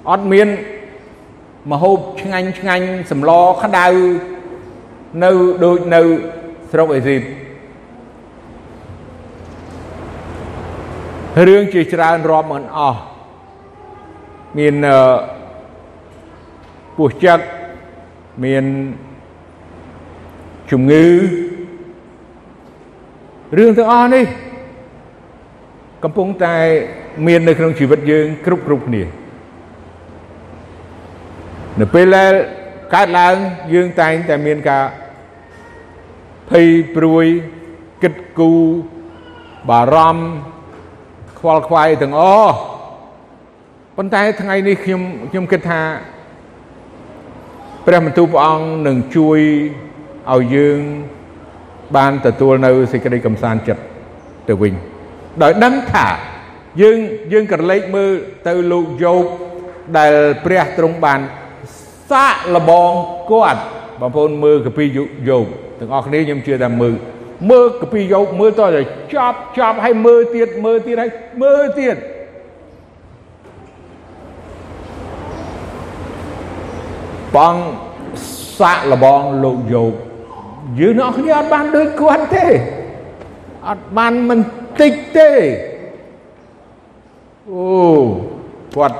[0.09, 0.47] អត់មាន
[1.71, 3.87] មហូបឆ្ងាញ់ឆ្ងាញ់សម្លក្តៅ
[5.23, 5.31] នៅ
[5.63, 6.01] ដូចនៅ
[6.71, 7.21] ស្រុកអេស៊ីប
[11.47, 13.01] រឿងជាច្រើនរាប់មិនអស់
[14.57, 14.75] មាន
[16.97, 17.39] ពោះចឹក
[18.45, 18.65] មាន
[20.71, 21.05] ជំងឺ
[23.57, 24.25] រឿងទាំងអស់នេះ
[26.03, 26.55] កំពុងតែ
[27.27, 29.03] មាននៅក្នុងជីវិតយើងគ្រប់គ្រប់គ្នា
[31.79, 32.33] នៅពេលដែល
[32.93, 33.35] កើតឡើង
[33.73, 34.85] យើងតែងតែមានការ
[36.49, 37.25] ភ័យព្រួយ
[38.03, 38.61] គិតគូរ
[39.69, 40.23] បារម្ភ
[41.39, 42.55] ខ្វល់ខ្វាយទាំងអស់
[43.97, 45.81] ប៉ុន្តែថ្ងៃនេះខ្ញុំខ្ញុំគិតថា
[47.85, 49.39] ព្រះបន្ទូលព្រះអង្គនឹងជួយ
[50.31, 50.79] ឲ្យយើង
[51.95, 53.81] បានទទួលនៅសេចក្តីកំសាន្តចិត្ត
[54.47, 54.73] ទៅវិញ
[55.41, 56.07] ដោយដឹងថា
[56.81, 56.97] យើង
[57.33, 58.11] យើងក្រឡេកមើល
[58.47, 59.23] ទៅលោកយោប
[59.97, 60.13] ដែល
[60.45, 61.19] ព្រះទ្រង់បាន
[62.11, 62.91] សាកលបង
[63.31, 63.61] គាត់
[63.99, 64.85] បងប្អូនមើលកាពី
[65.29, 65.45] យោប
[65.79, 66.93] ទាំងអស់គ្នាខ្ញុំជឿថាមើល
[67.49, 68.81] មើលកាពីយោបមើលតតែ
[69.13, 71.11] ចប់ចប់ហើយមើលទៀតមើលទៀតហើយ
[71.43, 71.95] មើលទៀត
[77.35, 77.55] បង
[78.59, 79.93] សាកលបងលោកយោប
[80.79, 82.47] យើងអ្នកគ្នាអត់បានដូចគាត់ទេ
[83.69, 84.39] អត់បានមិន
[84.81, 85.31] តិចទេ
[87.51, 87.63] អូ
[88.75, 88.97] គាត់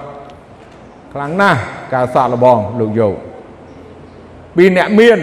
[1.14, 1.60] ខ្លាំងណាស់
[1.94, 3.10] ការសាកលបងលោកយោ
[4.56, 5.20] ពីអ្នកមាន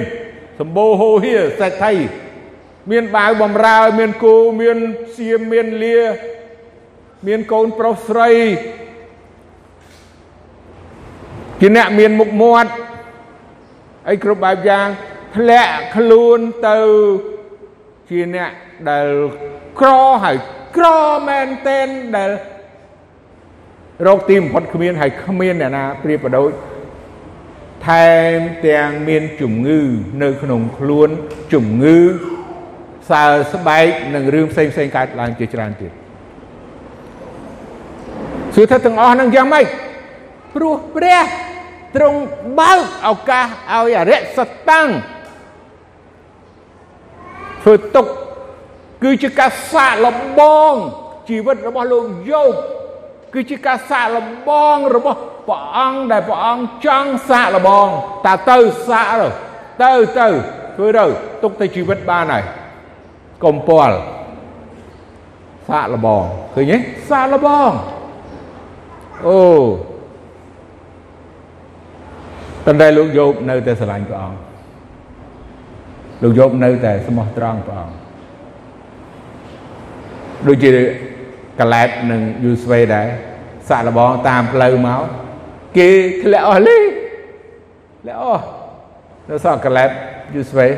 [0.58, 1.94] សម្បូរហូហៀសេដ្ឋី
[2.90, 4.78] មានបាវបំរើមានគោមាន
[5.16, 5.98] សៀមមានលា
[7.26, 8.30] មានកូនប្រុសស្រី
[11.60, 12.70] ជាអ្នកមានមុខមាត់
[14.08, 14.86] អីគ្រប់បែបយ៉ាង
[15.36, 16.78] ធ្លាក់ខ្លួនទៅ
[18.10, 18.50] ជាអ្នក
[18.90, 19.08] ដែល
[19.80, 19.90] ក្រ
[20.24, 20.36] ហើយ
[20.76, 20.86] ក្រ
[21.28, 22.30] មែនតែនដែល
[24.04, 26.50] រកទីបំផុតគ្មានហើយគ្មានអ្នកណាប្រៀបប្រដូច
[27.86, 29.80] ថែមទាំងមានជំងឺ
[30.22, 31.08] នៅក្នុងខ្លួន
[31.52, 31.98] ជំងឺ
[33.10, 35.92] សើស្បែកនិងរឿងផ្សេងផ្សេងកើតឡើងជាច្រើនទៀត
[38.54, 39.66] សួរថាទាំងអស់នឹងយ៉ាងម៉េច
[40.54, 41.24] ព្រោះព្រះ
[41.96, 42.20] ទ្រង់
[42.58, 44.88] បើកឱកាសឲ្យអរិយសតាំង
[47.62, 48.06] ធ្វើទុក
[49.02, 50.40] គឺជាការសាកល្ប
[50.72, 50.74] ង
[51.28, 52.54] ជីវិតរបស់លោកយោប
[53.34, 57.88] គឺជាការសាកល្បងរបស់ព្រះអង្គដែលព្រះអង្គចង់សាកល្បង
[58.26, 58.58] តើទៅ
[58.88, 59.22] សាក
[59.82, 60.26] ទៅទៅ
[60.76, 61.04] ធ្វើទៅ
[61.42, 62.44] ទុកទៅជីវិតបានហើយ
[63.44, 63.96] កុំពាល់
[65.68, 66.22] សាកល្បង
[66.54, 66.78] ឃើញទេ
[67.10, 67.70] សាកល្បង
[69.26, 69.38] អូ
[72.64, 74.38] ប៉ុន្តែលោកយោបនៅតែស្រឡាញ់ព្រះអង្គ
[76.22, 77.96] លោកយោបនៅតែស្មោះត្រង់ព្រះអង្គ
[80.46, 80.70] ដូចជា
[81.60, 83.08] កលែបនិងយូស្វេដែរ
[83.68, 85.02] សាក់លបងតាមផ្លូវមក
[85.76, 85.88] គេ
[86.22, 86.78] ធ្លាក់អស់លី
[88.00, 88.44] ធ្លាក់អស់
[89.28, 89.90] នៅសក់កលែប
[90.34, 90.68] យូស្វេ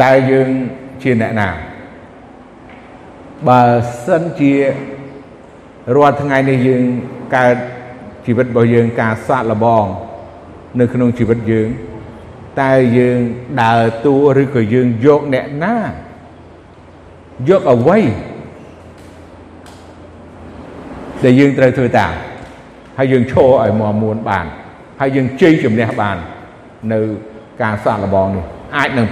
[0.00, 0.48] តែយើង
[1.02, 1.48] ជាអ្នកណា
[3.48, 3.62] បើ
[4.06, 4.52] សិនជា
[5.96, 6.82] រាល់ថ្ងៃនេះយើង
[7.36, 7.56] កើត
[8.26, 9.84] ជីវិតរបស់យើងការសាក់លបង
[10.80, 11.68] នៅក្នុងជីវិតយើង
[12.62, 13.18] តើយើង
[13.62, 15.76] ដើរតួឬក៏យើងយកអ្នកណា
[17.48, 17.98] យកអ្វី
[21.24, 22.12] ដែលយើងត្រូវធ្វើតាម
[22.98, 24.46] ហើយយើងឈរឲ្យមមួនបាន
[25.00, 26.16] ហើយយើងជ័យជំនះបាន
[26.92, 27.00] នៅ
[27.62, 28.44] ការសាកល្បងនេះ
[28.76, 29.08] អាចនឹង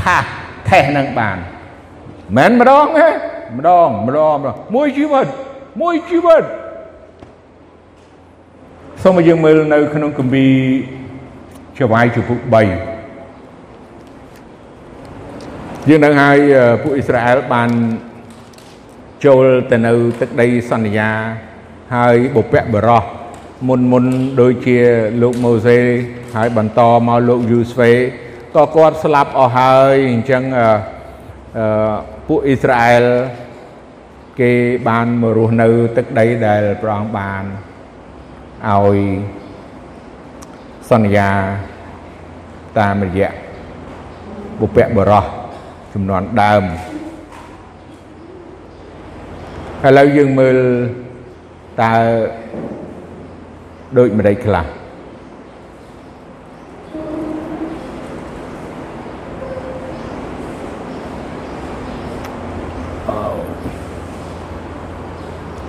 [0.00, 0.24] ផាស
[0.68, 1.36] ថេះនឹងបាន
[2.36, 3.08] មិនម្ដងទេ
[3.58, 5.26] ម្ដងម្ដងម្ដងមួយជីវិត
[5.80, 6.42] មួយជីវិត
[9.02, 10.52] សូមឲ្យយើងមើលនៅក្នុងគម្ពីរ
[11.78, 12.91] ចវាយជំពូក3
[15.88, 16.38] យើងនឹងឲ្យ
[16.82, 17.70] ពួកអ៊ីស្រាអែលបាន
[19.24, 21.10] ចូលទៅនៅទឹកដីសន្យា
[21.94, 23.04] ហើយបុព្វបុរស
[23.68, 24.04] មុនមុន
[24.40, 24.78] ដូចជា
[25.22, 25.78] លោកម៉ូសេ
[26.36, 27.90] ហើយបន្តមកលោកយូស្វេ
[28.54, 31.94] ក៏គាត់ស្លាប់អស់ហើយអញ្ចឹងអឺ
[32.28, 33.04] ពួកអ៊ីស្រាអែល
[34.40, 34.50] គេ
[34.88, 37.42] បានមករស់នៅទឹកដីដែលព្រះអង្គបាន
[38.68, 38.98] ឲ្យ
[40.90, 41.30] សន្យា
[42.78, 43.30] តាមរយៈ
[44.60, 45.41] បុព្វបុរស
[45.94, 46.62] ចំនួនដើម
[49.84, 50.56] ឥឡូវយើងមើល
[51.80, 51.92] តើ
[53.98, 54.66] ដូចម្ដេចខ្លះ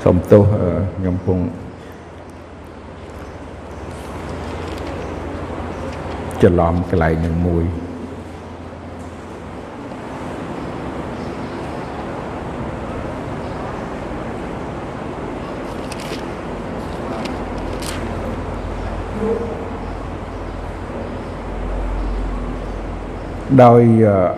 [0.04, 0.44] សូមទោស
[0.98, 1.40] ខ្ញុំពង
[6.42, 7.83] ច្រឡំកន្លែងនឹងមួយ
[23.62, 23.84] ដោយ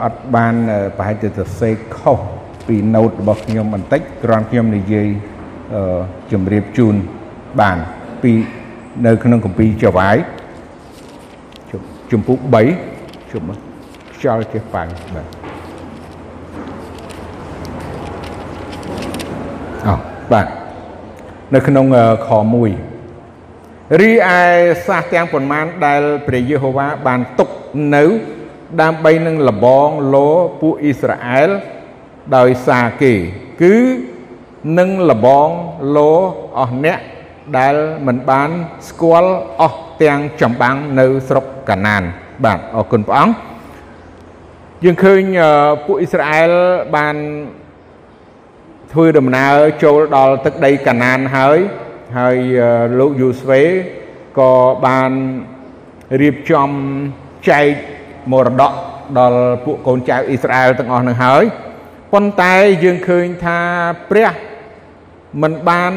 [0.03, 0.53] អត់បាន
[0.97, 2.19] ប្រហែលជាសរសេរខុស
[2.67, 5.07] ពី note របស់ខ្ញុំបន្តិចគ្រាន់ខ្ញុំនិយាយ
[6.31, 6.95] ជម្រាបជូន
[7.61, 7.77] បាន
[8.23, 8.31] ពី
[9.05, 10.17] នៅក្នុងកម្ពីចវាយ
[12.11, 12.39] ជំពូក
[12.85, 13.43] 3ជុំ
[14.13, 15.27] ខ្យល់ចេះប៉ាំងបាទ
[19.87, 19.95] អោ
[20.31, 20.47] បាទ
[21.53, 21.85] នៅក្នុង
[22.27, 24.41] ខ1រីឯ
[24.87, 27.49] សាសទាំងប៉ុន្មានដែលព្រះយេហូវ៉ាបានទុក
[27.95, 28.05] នៅ
[28.81, 30.29] ដើម្បីនឹងលបងលោ
[30.61, 31.49] ពួកអ៊ីស្រាអែល
[32.37, 33.13] ដោយសារគេ
[33.61, 33.75] គឺ
[34.79, 35.49] នឹងលបង
[35.95, 36.11] លោ
[36.59, 36.99] អស់អ្នក
[37.57, 37.75] ដែល
[38.07, 38.49] មិនបាន
[38.89, 42.03] ស្គាល់អស់ទាំងចម្បាំងនៅស្រុកកាណាន
[42.45, 43.35] បាទអរគុណព្រះអង្គ
[44.83, 45.21] យើងឃើញ
[45.85, 46.51] ពួកអ៊ីស្រាអែល
[46.95, 47.15] បាន
[48.91, 51.57] ធ្វើដំណើរចូលដល់ទឹកដីកាណានហើយ
[52.17, 52.37] ហើយ
[52.99, 53.61] លោកយូស្វេ
[54.39, 54.51] ក៏
[54.85, 55.11] បាន
[56.21, 56.69] រៀបចំ
[57.49, 57.67] ចែក
[58.31, 58.73] មរតក
[59.17, 61.43] ដល់ពួកកូនចៅអ៊ីស្រាអែលទាំងអស់នឹងហើយ
[62.13, 63.59] ប៉ុន្តែយើងឃើញថា
[64.09, 64.31] ព្រះ
[65.41, 65.93] មិនបាន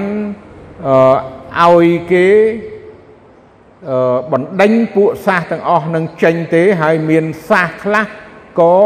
[1.63, 2.29] ឲ្យគេ
[4.33, 8.07] បណ្ដេញពួកសាសទាំងអស់នឹងចេញទេហើយមានសាសខ្លះ
[8.61, 8.77] ក៏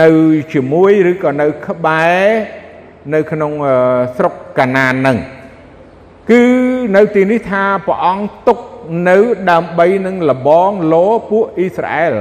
[0.00, 0.10] នៅ
[0.52, 2.24] ជាមួយឬក៏នៅក្បែរ
[3.14, 3.52] នៅក្នុង
[4.16, 5.18] ស្រុកកាណាននឹង
[6.30, 6.42] គឺ
[6.96, 8.58] នៅទីនេះថាព្រះអង្គទុក
[9.08, 9.18] នៅ
[9.50, 12.14] ដើម្បីនឹងលបងលោពួកអ៊ីស្រាអែល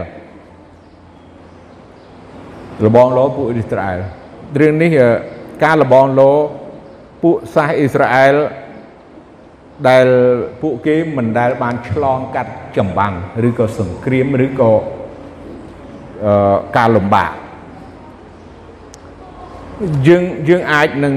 [2.86, 3.99] លបងលោពួកអ៊ីស្រាអែល
[4.60, 4.91] រឿងនេះ
[5.63, 6.32] ការលបងលោ
[7.23, 8.36] ពួកសាសអ៊ីស្រាអែល
[9.89, 10.08] ដែល
[10.62, 13.13] ពួកគេមិនដែលបានឆ្លងកាត់ចម្បាំង
[13.47, 14.71] ឬក៏សង្គ្រាមឬក៏
[16.25, 17.32] អឺការលំបាក
[20.08, 21.13] យើងយើងអាចនឹង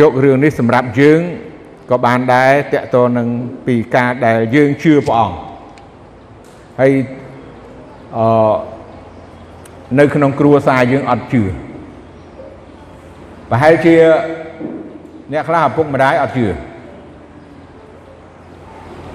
[0.00, 1.20] យករឿងនេះសម្រាប់យើង
[1.90, 3.28] ក៏បានដែរតកតនឹង
[3.66, 5.36] ពីការដែលយើងជឿព្រះអង្គ
[6.80, 6.92] ហើយ
[8.16, 8.52] អឺ
[9.98, 11.42] នៅក្នុងគ្រួសារយើងអត់ជឿ
[13.50, 13.94] ប្រហែលជា
[15.32, 16.46] អ្នកខ្លះឪពុកម្ដាយអត់ជឿ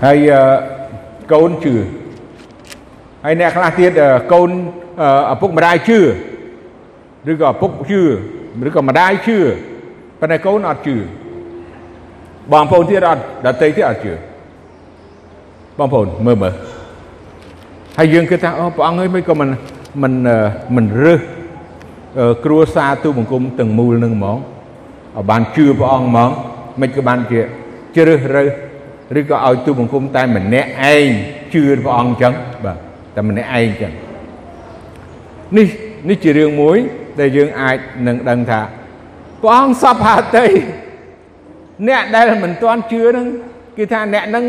[0.05, 0.17] ហើយ
[1.33, 1.75] កូនជឿ
[3.25, 3.91] ហើយអ្នកខ្លះទៀត
[4.33, 4.49] កូន
[5.33, 5.99] ឪពុកម្ដាយជឿ
[7.31, 8.01] ឬក៏ឪពុកជឿ
[8.67, 9.38] ឬក៏ម្ដាយជឿ
[10.19, 10.95] ប៉ុន្តែកូនអត់ជឿ
[12.51, 14.13] បងប្អូនទៀតអត់ដតីទៀតអត់ជឿ
[15.77, 16.53] បងប្អូនមើលមើល
[17.97, 19.49] ហើយយើងគិតថាអូព្រះអង្គអើយមិនក៏មិន
[20.03, 20.13] មិន
[20.75, 21.21] មិនរើស
[22.45, 26.29] គ្រួសារទូបង្គំទាំងមូលនឹងហ្មងឲ្យបានជឿព្រះអង្គហ្មង
[26.81, 27.41] មិនក៏បានជា
[27.95, 28.49] ជ្រើសរើស
[29.19, 31.08] ឬក៏ឲ្យទូបង្គំតែម្នាក់ឯង
[31.53, 32.34] ជឿព្រះអង្គអញ្ចឹង
[32.65, 32.77] បាទ
[33.15, 33.91] តែម្នាក់ឯងអញ្ចឹង
[35.58, 35.67] នេះ
[36.10, 36.77] នេះជារឿងមួយ
[37.19, 37.77] ដែលយើងអាច
[38.08, 38.62] នឹងដឹងថា
[39.41, 40.45] ព្រះអង្គសពហាតី
[41.88, 43.27] អ្នកដែលមិនទាន់ជឿនឹង
[43.77, 44.45] គឺថាអ្នកនឹង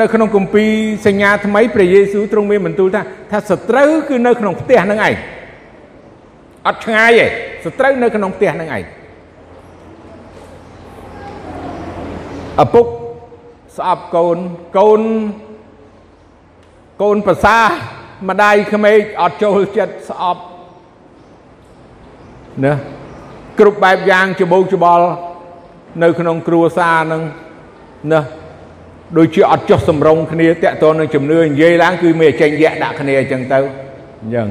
[0.00, 0.70] នៅក្នុងគម្ពីរ
[1.06, 5.14] សញ្ញាថ្មីព្រះយេស៊ូវទ្រង់មានបន្ទូលថាថាសត្រូវគឺនៅក្នុងផ្ទះនឹងឯង
[6.66, 7.26] អត់ឆ្ងាយទេ
[7.64, 8.84] សត្រូវនៅក្នុងផ្ទះនឹងឯង
[12.62, 12.86] ឪពុក
[13.76, 14.38] ស្អប់កូន
[14.78, 15.02] កូន
[17.02, 17.58] កូនប្រសា
[18.28, 20.42] ម្ដាយក្មេកអត់ចូលចិត្តស្អប់
[22.64, 22.74] ណា
[23.58, 25.06] គ្រប់បែបយ៉ាងច្បោកច្បល់
[26.02, 27.22] នៅក្នុងគ្រួសារនឹង
[28.12, 28.20] ណា
[29.18, 33.58] ដូចជាអត់ចុះសម្រងគ្នាតាក់ទងនឹងជំនឿនិយាយឡើងគឺមានចេញយៈដាក់គ្នាអញ្ចឹងទៅ
[34.22, 34.48] អញ្ចឹង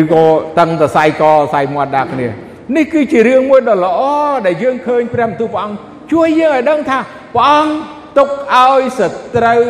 [0.00, 0.24] ឬក៏
[0.58, 1.22] តឹងតសៃក
[1.54, 2.28] សៃមាត់ដាក់គ្នា
[2.76, 4.00] នេះគឺជារឿងមួយដ៏ល្អ
[4.46, 5.78] ដែលយើងឃើញព្រះបន្ទូលព្រះអង្គ
[6.12, 6.98] ជួយយើងឲ្យដឹងថា
[7.34, 7.74] ព្រះអង្គ
[8.18, 9.00] ទុកឲ្យស
[9.36, 9.62] ត្រូវ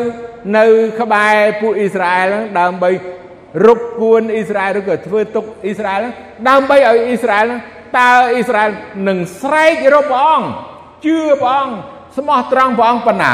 [0.58, 0.66] នៅ
[1.00, 2.90] ក្បែរពួកអ៊ីស្រាអែលហ្នឹងដើម្បី
[3.66, 6.04] រົບគួនអ៊ីស្រាអែលឬក៏ធ្វើទុកអ៊ីស្រាអែល
[6.48, 7.48] ដើម្បីឲ្យអ៊ីស្រាអែល
[7.98, 8.70] តើអ៊ីស្រាអែល
[9.08, 10.48] នឹងស្រែករកព្រះអង្គ
[11.04, 11.74] ជឿព្រះអង្គ
[12.16, 13.32] ស្មោះត្រង់ព្រះអង្គប៉ុណ្ណា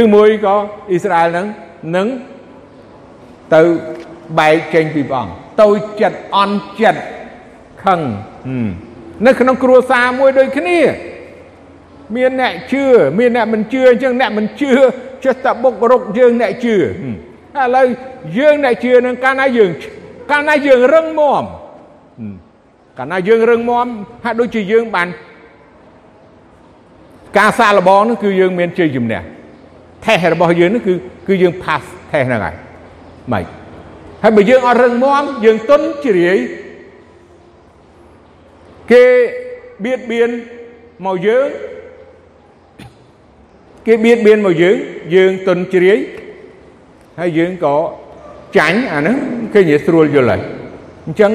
[0.00, 0.54] ឬមួយក៏
[0.90, 1.46] អ៊ីស្រាអែលនឹង
[1.96, 2.06] នឹង
[3.54, 3.62] ទៅ
[4.38, 7.02] បែកចេញពីព្រះអង្គតូចចិត្តអន់ចិត្ត
[7.84, 8.00] ខឹង
[9.26, 10.78] នៅក្នុងគ្រួសារមួយដូចគ្នា
[12.16, 12.84] មានអ្នកជឿ
[13.18, 14.72] មានអ្នកមិនជឿអញ្ចឹងអ្នកមិនជឿ
[15.24, 16.80] ចេះតែបុករុកយើងអ្នកជឿឥ
[17.76, 17.86] ឡូវ
[18.38, 19.70] យើងអ្នកជឿនឹងកាលណាយើង
[20.30, 21.44] កាលណាយើងរឹងមាំ
[22.98, 23.86] កាលណាយើងរឹងមាំ
[24.24, 25.08] ហាក់ដូចជាយើងបាន
[27.38, 29.20] ការសាកល្បងនោះគឺយើងមានជ័យជំនះ
[30.04, 30.92] ថេសរបស់យើងនោះគឺ
[31.28, 32.54] គឺយើង pass ថេសហ្នឹងហើយ
[33.32, 33.44] ម៉េច
[34.22, 36.38] ហើយបើយើងអត់រឹងមាំយើងទុនជ្រាយ
[38.90, 39.04] គេ
[39.84, 40.30] បៀតបៀន
[41.06, 41.46] មកយើង
[43.86, 44.76] គេបៀតបៀនមកយើង
[45.14, 45.98] យើងទុនជ្រាយ
[47.20, 47.76] ហើយយើងក៏
[48.58, 49.16] ចាញ់អាហ្នឹង
[49.52, 50.40] ឃើញស្រួលយល់ហើយ
[51.06, 51.32] អញ្ចឹង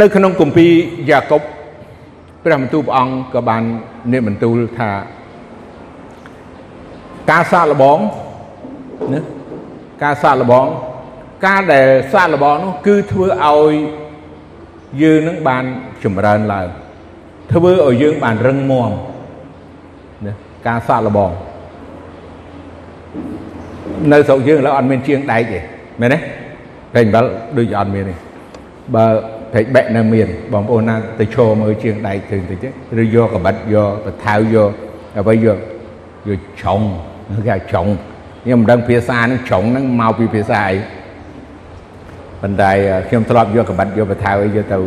[0.00, 0.70] នៅក្នុងគម្ពីរ
[1.10, 1.42] យ៉ាកុប
[2.44, 3.62] ព្រះបន្ទូលព្រះអង្គក៏បាន
[4.12, 4.90] និបន្ទូលថា
[7.30, 7.98] ការសាកល្បង
[9.12, 9.20] ណា
[10.02, 10.66] ការសាកល្បង
[11.46, 13.74] ការដែលសាកល្បងនោះគឺធ្វើឲ្យ
[15.02, 15.64] យើងនឹងបាន
[16.04, 16.68] ចម្រើនឡើង
[17.52, 18.90] ធ្វើឲ្យយើងបានរឹងមាំ
[20.26, 20.32] ណា
[20.66, 21.30] ការសាកល្បង
[24.12, 25.58] នៅស្រុកយើងឥឡូវអត់មានជាងដែកទេ
[26.00, 26.18] មែនទេ
[26.94, 27.24] តែអំបិល
[27.58, 28.14] ដូចអត់មានទេ
[28.94, 29.06] បើ
[29.54, 32.66] ព្រែកបែកនៅមានបងប្អូនណាទៅឈរមើលជាងដែកទៅតិច
[33.00, 34.70] ឬយកកបិតយកបថៅយក
[35.18, 35.58] អ្វីយក
[36.28, 36.80] យកឆុង
[37.48, 37.86] គេឆុង
[38.42, 40.78] ខ្ញុំមិនដឹងភាសានឹងឆុងហ្នឹងមកពីភាសាអី
[42.42, 42.70] ប៉ុន្តែ
[43.08, 44.78] ខ្ញុំធ្លាប់យកកបិតយកបថៅអីយកទៅ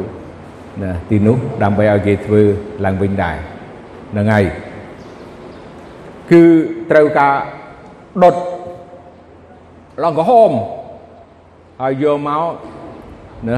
[0.84, 2.42] ណាទីនោះដើម្បីឲ្យគេធ្វើ
[2.86, 3.38] ឡើងវិញដែរ
[4.12, 4.46] ហ្នឹងហើយ
[6.32, 6.42] គឺ
[6.92, 7.34] ត្រូវការ
[8.24, 8.36] ដុត
[10.04, 10.52] ឡងក្រហម
[11.82, 12.44] ហើយយកមក
[13.50, 13.58] ណា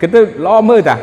[0.00, 0.96] គេទៅល្អមើលតា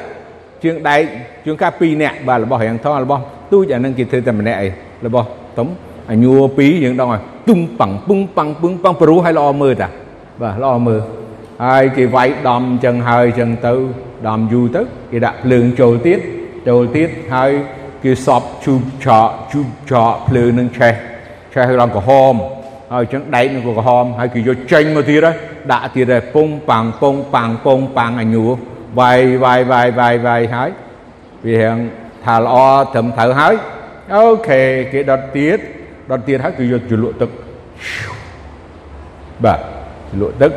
[0.64, 1.02] ជាងដែក
[1.46, 4.68] ជាងការ2នាក់បាទរបស់រៀងថងរបស់ទូចអានឹងគេធ្វើតែម្នាក់អី
[5.06, 5.28] របស់
[5.58, 5.68] តុំ
[6.12, 9.88] អាញួរ2យើងដងឲ្យទុំប៉ាំងពុំប៉ាំងពឹងប៉ាំងព្រោះឲ្យល្អមើលតា
[10.42, 11.02] បាទល្អមើល
[11.66, 13.74] ហើយគេវាយដំអញ្ចឹងហើយអញ្ចឹងទៅ
[14.28, 16.20] ដំយូរទៅគេដាក់ភ្លើងចូលទៀត
[16.68, 17.52] ចូលទៀតហើយ
[18.04, 20.94] គេសពជូបឆក់ជូបឆក់ភ្លើងនឹងឆេះ
[21.54, 22.34] ឆេះរំក្រហម
[22.94, 25.36] ហើយអញ្ចឹងដែកនឹងក៏ក្រហមហើយគេយកចេញមកទៀតហើយ
[25.72, 28.52] ដាក់ទៀតហើយពុងប៉ាំងពុងប៉ាំងពុងប៉ាំងអាញួរ
[29.00, 30.70] វាយវាយវាយវាយវាយហើយ
[31.46, 31.78] វារៀង
[32.26, 32.56] ថាល្អ
[32.94, 33.56] ត្រឹមត្រូវហើយ
[34.14, 35.60] អូខេគេដុតទៀត
[36.12, 37.30] ដុតទៀតហើយគឺយកជលក់ទឹក
[39.44, 39.60] បាទ
[40.10, 40.52] ជលក់ទឹក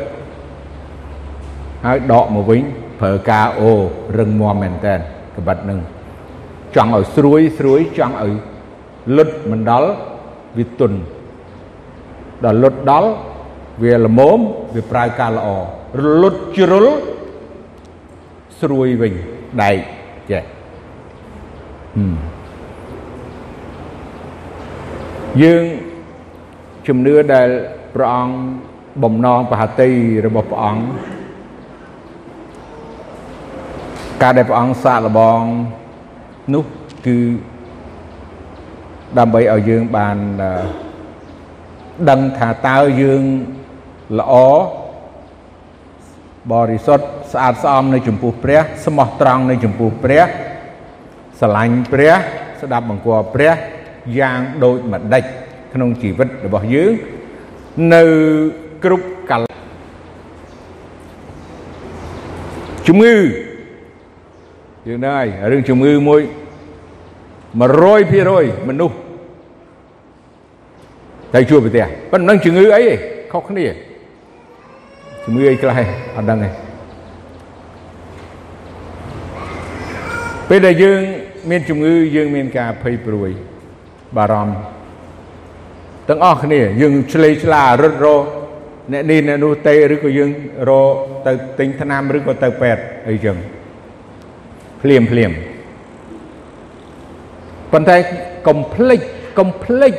[1.85, 2.61] ហើយដកមកវិញ
[3.01, 3.71] ប្រើការអូ
[4.19, 4.95] រឹងមាំមែនតើ
[5.37, 5.79] ក្បិតនឹង
[6.75, 8.33] ចង់ឲ្យស្រួយស្រួយចង់ឲ្យ
[9.17, 9.91] លុតមិនដល់
[10.57, 10.93] វាទុន
[12.45, 13.09] ដល់លុតដល់
[13.81, 14.39] វាល្មម
[14.75, 15.47] វាប្រើការល្អ
[16.03, 16.87] រលត់ជ្រុល
[18.61, 19.13] ស្រួយវិញ
[19.61, 19.77] ដែក
[20.31, 20.43] ចេះ
[25.43, 25.63] យើង
[26.87, 27.49] ជំនឿដែល
[27.95, 28.35] ព្រះអង្គ
[29.03, 29.89] បំណងប្រហតិ
[30.25, 30.83] របស់ព្រះអង្គ
[34.21, 35.41] ការដែលព្រះអង្គសាកល្បង
[36.53, 36.63] នោះ
[37.05, 37.17] គឺ
[39.17, 40.17] ដើម្បីឲ្យយើងបាន
[42.09, 43.23] ដឹងថាតើយើង
[44.19, 44.33] ល្អ
[46.51, 47.05] បរិសុទ្ធ
[47.35, 50.23] ស្អាតស្អំនៅចំពោះព្រះ ស្មោះត្រង់នៅចំពោះព្រះ
[51.39, 52.13] ស្រឡាញ់ព្រះ
[52.61, 53.53] ស្ដាប់បង្គាប់ព្រះ
[54.19, 55.23] យ៉ាងដូចម្ដេច
[55.73, 56.91] ក្នុងជីវិតរបស់យើង
[57.93, 58.03] នៅ
[58.83, 59.41] គ្រប់កាល
[62.87, 63.15] ជំងឺ
[64.87, 66.21] យើងដឹងហើយរឿងជំងឺមួយ
[67.49, 68.95] 100%មនុស្ស
[71.33, 72.95] ទៅជួបប្រទេសប៉ុន្តែមិនដឹងជំងឺអីទេ
[73.31, 73.65] ខុសគ្នា
[75.23, 75.79] ជំងឺអីខ្លះ
[76.15, 76.64] អត់ដឹងទេ
[80.49, 81.01] ពេលដែលយើង
[81.49, 83.29] មានជំងឺយើងមានការភ័យព្រួយ
[84.17, 84.55] បារម្ភ
[86.09, 88.07] ទាំងអស់គ្នាយើងឆ្លេឆ្លារត់រ
[88.91, 90.29] អ្នកនេះអ្នកនោះទេឬក៏យើង
[90.69, 90.71] រ
[91.27, 93.37] ទៅទិញថ្នាំឬក៏ទៅពេទ្យអីចឹង
[94.81, 95.31] ភ្លាមភ្លាម
[97.71, 97.97] ប៉ុន្តែ
[98.47, 99.01] កុំភ្លេច
[99.39, 99.93] កុំភ្លេច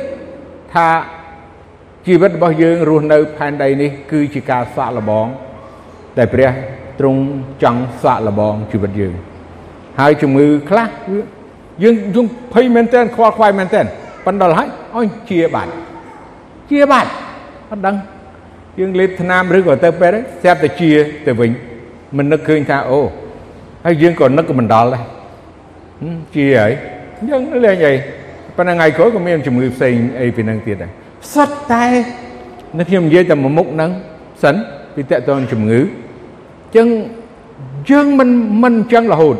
[0.73, 0.87] ថា
[2.07, 5.27] ជីវិតរបស់យើងរស់នៅផែនដីនេះ គឺជាការសាក់លបង
[6.17, 6.51] តែព្រះ
[6.99, 7.21] ទ្រង់
[7.63, 9.13] ចង់សាក់លបងជីវិតយើង
[9.99, 10.87] ហើយជំងឺខ្លះ
[11.83, 13.81] យើងយើងភ័យមែនតើខ្វល់ខ្វាយមែនតើ
[14.25, 15.71] ប៉ុន្តែហើយអញជាបាត់
[16.69, 17.09] ជាបាត់
[17.69, 17.95] អត់ដឹង
[18.79, 20.91] យើងលេបថ្នាំឬក៏ទៅពេទ្យស្រាប់តែជា
[21.25, 21.51] ទៅវិញ
[22.17, 22.99] មិននឹកឃើញថាអូ
[23.85, 25.03] ហើយយើងក៏នឹកក៏មិនដល់ដែរ
[26.35, 26.71] ជាហើយ
[27.29, 27.93] យើងលេងអី
[28.57, 30.91] ប៉ុន្តែថ្ងៃក្រោយក៏មានជំងឺផ្សេងអីពីនឹងទៀតដែរ
[31.33, 31.85] សុទ្ធតែ
[32.77, 33.91] នៅខ្ញុំនិយាយតែមួយមុខហ្នឹង
[34.43, 34.55] សិន
[34.95, 35.79] ពីតកតងជំងឺ
[36.75, 36.87] ចឹង
[37.89, 38.29] យើងមិន
[38.63, 39.37] មិនអញ្ចឹងរហូត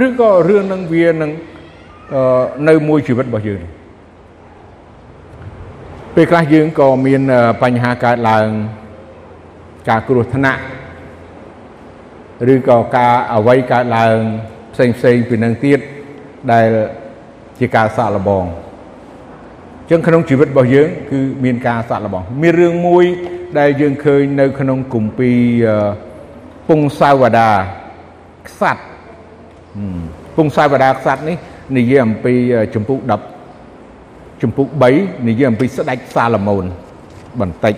[0.00, 1.30] ឬក៏រឿងនឹងវានឹង
[2.68, 3.62] នៅមួយជីវិតរបស់យើង
[6.14, 7.20] ពេលខ្លះយើងក៏មាន
[7.62, 8.48] បញ្ហាកើតឡើង
[9.88, 10.60] ការគ្រោះថ្នាក់
[12.52, 14.16] ឬក៏ការអវ័យកើតឡើង
[14.72, 15.78] ផ្សេងផ្សេងពីនឹងទៀត
[16.52, 16.68] ដែល
[17.58, 18.44] ជាការសាកល្បង
[19.90, 23.04] ចឹងក្នុងជីវិតរបស់យើង គឺមានការសាក់លបង មានរឿងមួយ
[23.58, 25.30] ដែលយើងឃើញនៅក្នុងគម្ពី
[25.64, 25.68] រ
[26.68, 27.50] ពងសាវតា
[28.48, 28.82] ខ្សាត់
[30.36, 31.36] ពងសាវតាខ្សាត់នេះ
[31.76, 32.34] និយាយអំពី
[32.74, 32.98] ចម្ពោះ
[33.70, 34.66] 10ចម្ពោះ
[34.96, 36.64] 3និយាយអំពីស្ដេចសាឡូមោន
[37.40, 37.74] បន្តិច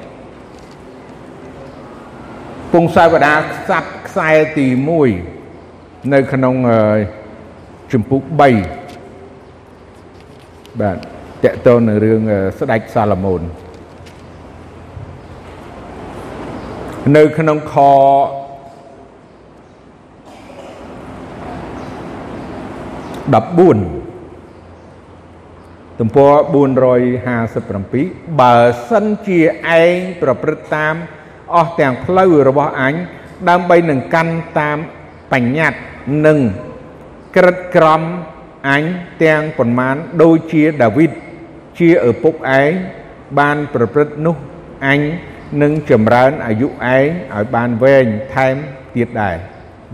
[2.72, 4.66] ពង់សាវតាខ្សាប់ខ្សែទី
[5.38, 6.54] 1នៅក្នុង
[7.92, 8.50] ជំពូក3បា
[10.94, 10.96] ទ
[11.44, 12.20] តកតទៅនឹងរឿង
[12.58, 13.42] ស្ដេចសាឡូមោន
[17.16, 17.74] នៅក្នុងខ
[23.34, 24.14] 14
[25.98, 26.32] ទំព័រ
[27.54, 28.56] 457បើ
[28.88, 29.40] សិនជា
[29.80, 30.94] ឯងប្រព្រឹត្តតាម
[31.54, 32.94] អស់ទាំងផ្លូវរបស់អញ
[33.48, 34.78] ដើម្បីនឹងកាន់តាម
[35.32, 35.78] បញ្ញត្តិ
[36.26, 36.38] និង
[37.36, 38.02] ក្រិតក្រម
[38.70, 38.82] អញ
[39.24, 41.10] ទាំងប៉ុន្មានដូចជាដាវីត
[41.78, 42.70] ជាឪពុកឯង
[43.38, 44.36] បានប្រព្រឹត្តនោះ
[44.86, 45.00] អញ
[45.62, 47.04] នឹងចម្រើនអាយុឯងឲ្យ
[47.54, 48.56] បានវែងថែម
[48.96, 49.36] ទៀតដែរ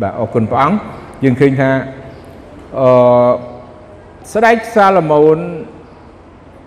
[0.00, 0.76] បាទអរគុណព្រះអង្គ
[1.24, 1.70] យើងឃើញថា
[2.78, 2.90] អឺ
[4.32, 5.38] ស្ដេចសាឡូមោន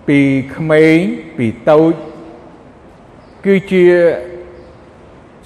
[0.08, 0.20] ពី
[0.56, 0.96] ក្មេង
[1.36, 1.94] ពីតូច
[3.44, 3.84] គឺជា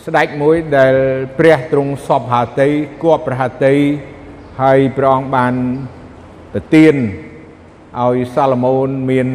[0.05, 0.95] ស្ដេចមួយដែល
[1.39, 2.69] ព្រះទ្រង់សពហាតី
[3.03, 3.77] គប់ព្រះហាតី
[4.63, 5.55] ហើយព្រះអង្គបាន
[6.53, 6.95] ប្រទាន
[8.01, 9.29] ឲ្យសាឡូមោនមាន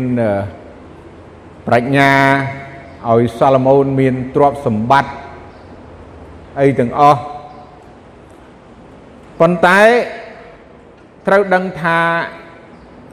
[1.68, 2.12] ប្រាជ្ញា
[3.12, 5.14] ឲ្យសាឡូមោនមានទ្រព្យសម្បត្តិ
[6.60, 7.20] អីទាំងអស់
[9.40, 9.82] ប៉ុន្តែ
[11.28, 12.00] ត្រូវដឹងថា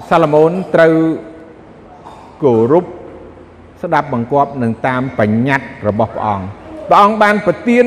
[0.09, 0.95] សាឡូមោនត្រូវ
[2.43, 2.85] គោរព
[3.83, 6.47] ស្ដាប់បង្គាប់នឹងតាមបញ្ញត្តិរបស់ព្រះអង្គ
[6.89, 7.87] ព្រះអង្គបានប្រទាន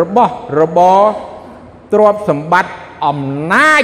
[0.00, 1.00] របស់របរ
[1.92, 2.72] ទ្រព្យសម្បត្តិ
[3.06, 3.20] អំ
[3.54, 3.82] ណាច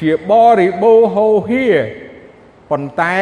[0.00, 1.66] ជាបរិបូរហោហៀ
[2.70, 3.16] ប៉ុន្តែ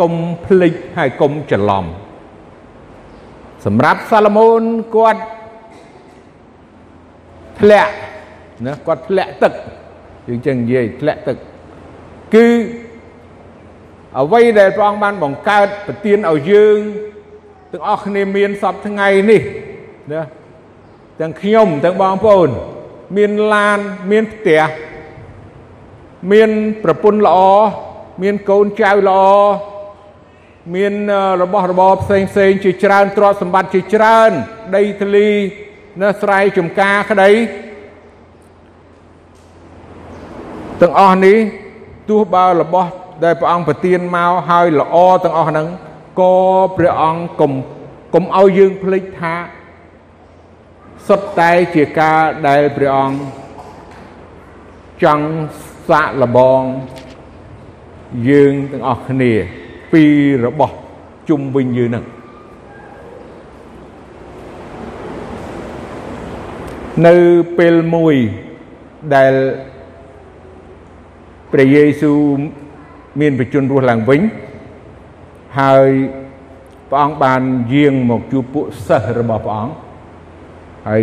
[0.00, 0.14] កុំ
[0.46, 1.84] ភ្លេចហើយកុំច្រឡំ
[3.66, 4.62] សម្រាប់សាឡូមោន
[4.96, 5.22] គាត់
[7.60, 7.92] ធ្លាក់
[8.66, 9.52] ណាគាត់ធ្លាក់ទឹក
[10.26, 11.36] យើងចឹងនិយាយធ្លាក់ទឹក
[12.34, 12.46] គឺ
[14.18, 16.78] អ្វីដែលព្រះអង្គបានបង្កើតប្រទានឲ្យយើង
[17.72, 19.42] ទាំងអស់គ្នាមានសពថ្ងៃនេះ
[20.12, 20.22] ណា
[21.20, 22.48] ទាំងខ្ញុំទាំងបងប្អូន
[23.16, 23.78] មានឡាន
[24.10, 24.62] មានផ្ទះ
[26.32, 26.50] មាន
[26.84, 27.38] ប្រពន្ធល្អ
[28.22, 29.24] មានកូនចៅល្អ
[30.74, 30.94] មាន
[31.42, 34.30] របស់របរផ្សេងផ្សេងជាច្រើនទ្រព្យសម្បត្តិជាច្រើន
[34.76, 35.28] ដីធ្លី
[36.02, 37.30] នៅស្រែចម្ការក្តី
[40.80, 41.38] ទាំងអស់នេះ
[42.08, 42.90] ទោះបើរបស់
[43.24, 45.66] ដែលព្រះអង្គប្រទានមកហើយល្អទាំងអស់ហ្នឹង
[46.20, 46.34] ក៏
[46.76, 47.52] ព្រះអង្គកុំ
[48.14, 49.34] កុំឲ្យយើងភ្លេចថា
[51.08, 53.18] សុទ្ធតែជាការដែលព្រះអង្គ
[55.02, 55.26] ចង់
[55.88, 56.62] សាកល្បង
[58.28, 59.32] យើងទាំងអស់គ្នា
[59.92, 60.04] ពី
[60.44, 60.74] របស់
[61.28, 62.04] ជុំវិញយើងហ្នឹង
[67.06, 67.16] នៅ
[67.58, 68.14] ពេលមួយ
[69.14, 69.34] ដែល
[71.52, 72.18] ព្រះយេស៊ូវ
[73.20, 74.20] មានបជនរស់ឡើងវិញ
[75.60, 75.88] ហើយ
[76.90, 77.40] ព្រះអង្គបាន
[77.72, 79.74] យាងមកជួបពួកសិស្សរបស់ព្រះអង្គ
[80.88, 81.02] ហើយ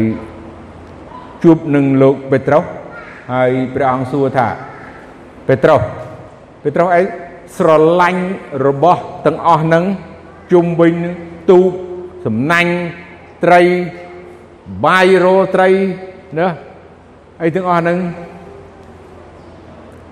[1.44, 2.64] ជួបនឹងលោកពេត្រុស
[3.34, 4.48] ហើយព្រះអង្គសួរថា
[5.48, 5.82] ពេត្រុស
[6.64, 7.02] ពេត្រុសអី
[7.58, 7.70] ស្រ
[8.02, 8.24] ឡាញ់
[8.66, 9.84] របស់ទាំងអស់ហ្នឹង
[10.52, 10.94] ជុំវិញ
[11.52, 11.72] ទូក
[12.26, 12.74] សំណាញ់
[13.44, 13.62] ត្រី
[14.86, 15.70] បាយរោត្រី
[16.38, 16.48] ណា
[17.44, 17.98] អីទាំងអស់ហ្នឹង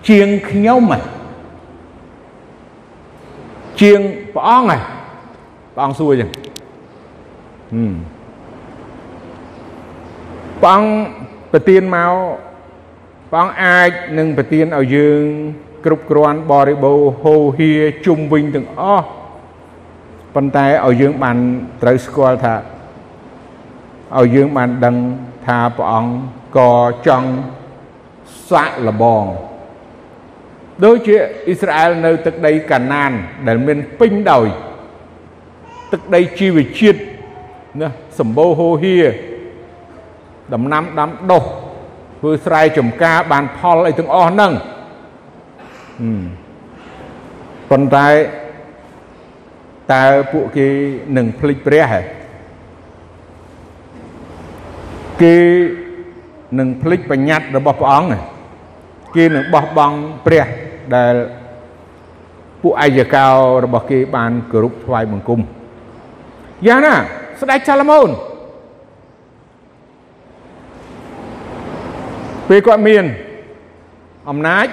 [0.09, 0.99] ជាងខ្ញុំហ៎
[3.81, 3.99] ជាង
[4.35, 4.77] ព្រះអង្គហ៎
[5.75, 6.29] ព្រះអង្គសួរចឹង
[7.73, 7.93] ហឹម
[10.61, 10.89] ព្រះអង្គ
[11.51, 12.13] ប្រទានមក
[13.31, 15.23] ព្រះអង្គអាចនឹងប្រទានឲ្យយើង
[15.85, 17.71] គ្រប់គ្រាន់បរិបូរហូហៀ
[18.05, 19.05] ជុំវិញទាំងអស់
[20.35, 21.37] ប៉ុន្តែឲ្យយើងបាន
[21.81, 22.55] ត្រូវស្គាល់ថា
[24.17, 24.95] ឲ្យយើងបានដឹង
[25.45, 26.11] ថាព្រះអង្គ
[26.57, 26.73] ក៏
[27.07, 27.29] ចង់
[28.49, 29.25] សាក់លបង
[30.83, 31.15] ដូចជា
[31.47, 33.11] អ៊ីស្រាអែលនៅទឹកដីកាណាន
[33.47, 34.47] ដែលមានពេញដោយ
[35.91, 36.99] ទឹកដីជីវជាតិ
[37.81, 38.95] ណាសម្បូរហូហៀ
[40.53, 41.43] ដំណាំដាំដុះ
[42.19, 44.51] ធ្វើស្រែចម្ការបានផលអីទាំងអស់ហ្នឹង
[47.69, 48.07] ប៉ុន្តែ
[49.93, 50.67] តើពួកគេ
[51.17, 52.01] នឹងភ្លេចព្រះហ៎
[55.21, 55.37] គេ
[56.59, 58.34] នឹងភ្លេចបញ្ញត្តិរបស់ព្រះអង្គ
[59.15, 60.47] គេនឹងបោះបង់ព្រះ
[60.95, 61.15] ដែល
[62.61, 63.27] ពួកអាយកោ
[63.63, 65.39] របស់គេបានគោរពថ្វាយបង្គំ
[66.67, 66.95] យ៉ាងណា
[67.41, 68.09] ស្ដេចសាឡូមោន
[72.49, 73.05] ពេលគាត់មាន
[74.29, 74.67] អំណាច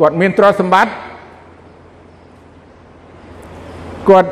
[0.00, 0.92] គាត់មានទ្រព្យសម្បត្តិ
[4.08, 4.30] គាត់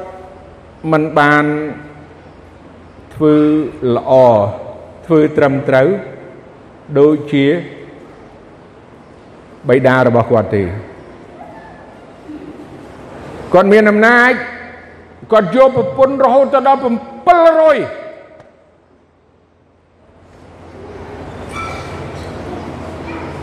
[0.92, 1.44] មិនបាន
[3.14, 3.34] ធ្វើ
[3.96, 4.12] ល្អ
[5.06, 5.88] ធ្វើត្រឹមត្រូវ
[6.98, 7.44] ដូចជា
[9.68, 10.62] បិតារបស់គាត់ទេ
[13.52, 14.32] គាត់មានអំណាច
[15.32, 16.88] គាត់យកប្រពន្ធរហូតទៅដល់700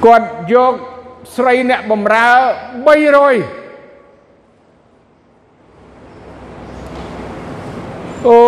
[0.05, 0.73] គាត់យក
[1.35, 2.29] ស្រីអ្នកបំរើ
[2.87, 3.63] 300
[8.27, 8.39] អូ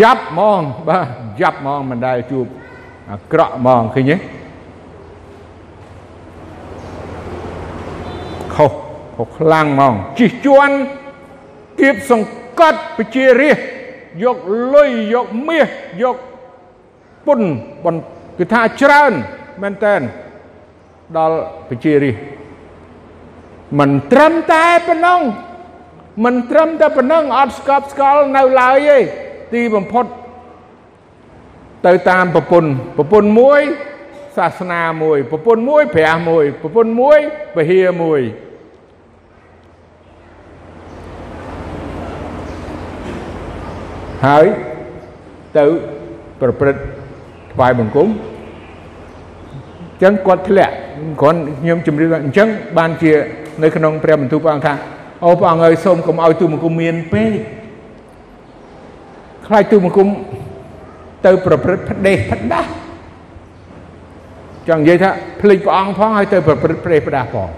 [0.00, 1.06] យ៉ាប់ហ្មងបាទ
[1.40, 2.46] យ៉ាប់ហ្មងមិនដែលជួប
[3.12, 4.16] អាក្រក់ហ្មងឃើញទេ
[8.54, 8.72] ខុស
[9.16, 10.70] ខុសខ្លាំងហ្មងជិះជួន
[11.80, 13.58] គៀបសង្កត់ពជារាជ
[14.24, 14.38] យក
[14.74, 15.68] លុយយកមាស
[16.02, 16.16] យក
[17.26, 17.40] ពុន
[17.84, 17.94] បន
[18.38, 19.12] គឺថាច្រើន
[19.62, 19.94] មែនតើ
[21.16, 21.38] ដល់
[21.68, 22.16] ពជារាជ
[23.78, 25.20] មិនត្រឹមតែប៉ុណ្ណឹង
[26.24, 28.98] មិនត្រឹមតែប៉ុណ្ណឹងអត់ស្កប់ស្កល់នៅឡើយទេ
[29.52, 30.06] ទីបំផុត
[31.86, 33.60] ទៅតាមប្រពន្ធប្រពន្ធមួយ
[34.36, 37.18] សាសនាមួយប្រពន្ធមួយព្រះមួយប្រពន្ធមួយ
[37.54, 38.20] ពហិយមួយ
[44.26, 44.46] ហើយ
[45.58, 45.66] ទៅ
[46.40, 46.82] ប្រព្រឹត្ត
[47.52, 50.74] ថ្វាយបង្គំអញ្ចឹងគាត់ធ្លាក់
[51.20, 53.12] គ្រាន់ខ្ញុំជម្រាបអញ្ចឹងបានជា
[53.62, 54.74] នៅក្នុងព្រះបន្ទូលព្រះអង្គថា
[55.24, 57.30] អូព្រះអង្គអើយសូមកុំឲ្យទូបង្គំមានពេក
[59.46, 60.08] ខ្លាចទូបង្គំ
[61.26, 62.70] ទៅប្រព្រឹត្តផ្ដេសផ្ដាស់
[64.68, 67.50] ចង់និយាយថាភ្លេចព្រះអង្គផងហើយទៅប្រព្រឹត្តផ្ដេសផ្ដាស់ផង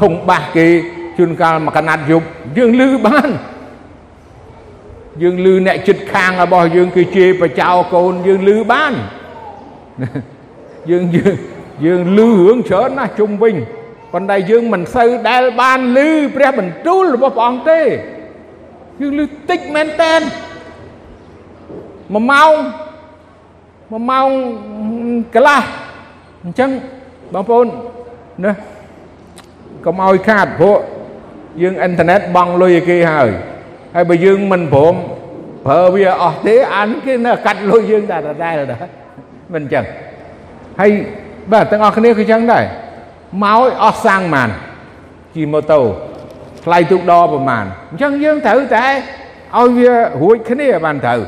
[0.02, 0.68] ធុងបាសគេ
[1.18, 3.30] ជួនកាលមកកណាត់យប់យើងលឺបាន
[5.22, 8.94] យើងលឺអ្នកចិត្តខាងរបស់យើងគឺជេរបចោកូនយើងលឺបាន
[10.90, 11.36] យើងយើង
[11.86, 13.56] យើងលឺរឿងច្រើនណាស់ជុំវិញ
[14.14, 17.82] ប៉ុន្តែយើងមិនសូវដែលបានលឺព្រះបន្ទូលរបស់ព្រះអង្គទេ
[19.02, 20.22] យើងលឺតិចមែនតែន
[22.14, 22.52] 1ម៉ោង
[23.92, 24.30] 1ម៉ោង
[25.36, 25.62] កន្លះ
[26.44, 26.70] អញ្ចឹង
[27.34, 27.68] បងប្អូន
[28.46, 28.52] ណា
[29.86, 30.78] កុំឲ្យខាតព្រោះ
[31.62, 33.30] យើងអ៊ីនធឺណិតបង់លុយឲ្យគេហើយ
[33.96, 34.96] ហើយបើយើងមិនព្រម
[35.66, 39.03] ប្រើវាអស់ទេអានគេនៅកាត់លុយយើងតែដដែលដែរ
[39.54, 39.86] មិនអញ្ចឹង
[40.80, 40.92] ហើយ
[41.52, 42.64] បាទទាំងអស់គ្នាគឺអញ្ចឹងដែរ
[43.44, 44.50] មកអស់សាំងម៉ាន
[45.36, 45.82] ជិះម៉ូតូ
[46.66, 48.86] ថ្លៃទូកដប្រមាណអញ្ចឹងយើងត្រូវតែ
[49.58, 49.92] ឲ្យវា
[50.22, 51.20] រួចគ្នាបានត្រូវ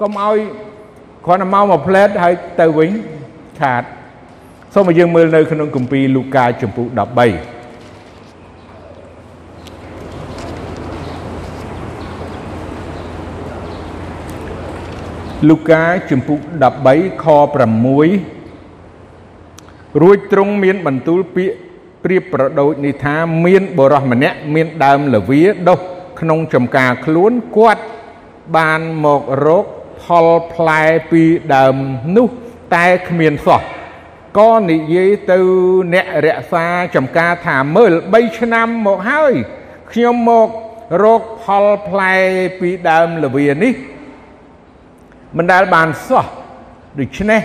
[0.00, 0.36] កុំឲ្យ
[1.24, 2.90] គ្រាន់តែមកមួយផ្លែតហើយទៅវិញ
[3.60, 3.82] ខាត
[4.74, 7.55] សូមឲ្យយើងមើលនៅក្នុងគម្ពីរលូកាចំពុ13
[15.48, 16.40] លូកាជំពូក
[16.82, 17.26] 13ខ
[18.44, 21.56] 6រួចទ្រង់មានបន្ទូលពាក្យ
[22.04, 25.78] ប្រៀបប្រដូចនេះថាមានបរោះម្នាក់មានដើមលវាដុះ
[26.20, 27.82] ក្នុងចំការខ្លួនគាត់
[28.56, 29.66] បានមករក
[30.02, 31.22] ផលផ្លែពី
[31.54, 31.76] ដើម
[32.16, 32.28] នោះ
[32.74, 33.62] តែគ្មានសោះ
[34.38, 35.38] ក៏និយាយទៅ
[35.94, 39.34] អ្នករក្សាចំការថាមើល3ឆ្នាំមកហើយ
[39.92, 40.48] ខ្ញុំមក
[41.04, 42.14] រកផលផ្លែ
[42.60, 43.74] ពីដើមលវានេះ
[45.36, 46.26] មិនដែលបានសោះ
[47.00, 47.42] ដូច្នេះ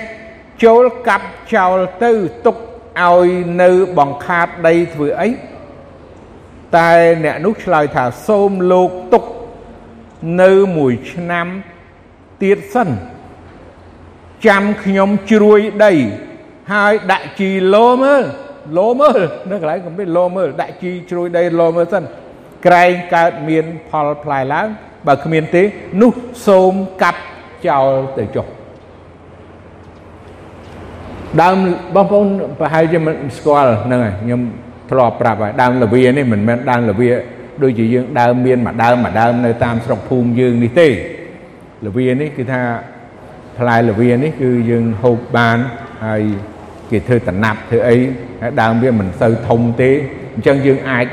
[0.63, 2.11] ចូលកាប់ចោលទៅ
[2.45, 2.57] ទុក
[2.99, 3.27] ឲ្យ
[3.61, 5.29] នៅបង្ខាតដីធ្វើអី
[6.77, 6.91] តែ
[7.23, 9.23] អ្នកនោះឆ្លើយថាសូមលោកទុក
[10.41, 11.47] នៅមួយឆ្នាំ
[12.43, 12.89] ទៀតសិន
[14.47, 15.93] ចាំខ្ញុំជ្រួយដី
[16.73, 18.23] ហើយដាក់ជីលោមើល
[18.77, 19.19] លោមើល
[19.49, 22.03] នៅកន្លែងកំពីលោមើលដាក់ជីជ្រួយដីលោមើលសិន
[22.65, 24.67] ក្រែងកើតមានផលផ្លែឡើង
[25.07, 25.63] បើគ្មានទេ
[26.01, 26.11] នោះ
[26.47, 26.73] សូម
[27.03, 27.21] កាប់
[27.67, 27.85] ចោល
[28.17, 28.47] ទៅចុះ
[31.41, 31.55] ដើម
[31.95, 32.27] បងប្អូន
[32.59, 34.41] ប្រហែលជាមិនស្គាល់ហ្នឹងហើយខ្ញុំ
[34.91, 37.11] ធ្លាប់ប្រាប់ហើយដើមលាវានេះមិនមែនដើមលាវា
[37.63, 40.87] ដូចជាយើងដើមមានមួយដើមមួយដើមនៅតាមស្រុកភូមិយើងនេះទេ
[41.85, 42.61] លាវានេះគឺថា
[43.57, 45.57] ផ្លែលាវានេះគឺយើងហូបបាន
[46.05, 46.21] ហើយ
[46.91, 47.97] គេធ្វើតំណាប់ធ្វើអី
[48.41, 49.91] ហើយដើមវាមិនសូវធំទេ
[50.33, 51.05] អញ្ចឹងយើងអាច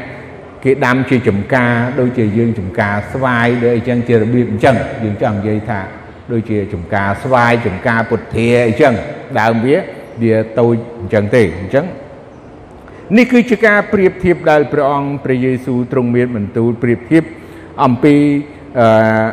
[0.64, 5.80] គេដាំជាចំការដូចជាយើងចំការស្វាយដូចអីចឹងជារបៀបអញ្ចឹងយើងចង់និយាយថា
[6.32, 8.94] ដូចជាចំការស្វាយចំការពុទ្ធាអីចឹង
[9.40, 9.76] ដើមវា
[10.22, 11.84] វាតូចអញ្ចឹងទេអញ្ចឹង
[13.16, 17.24] នេះគឺជាការប្រៀបធៀបដែលព្រះអង្គព្រះយេស៊ូវទ្រង់មានបន្ទូលប្រៀបធៀប
[17.84, 18.14] អំពី
[18.80, 19.26] អឺ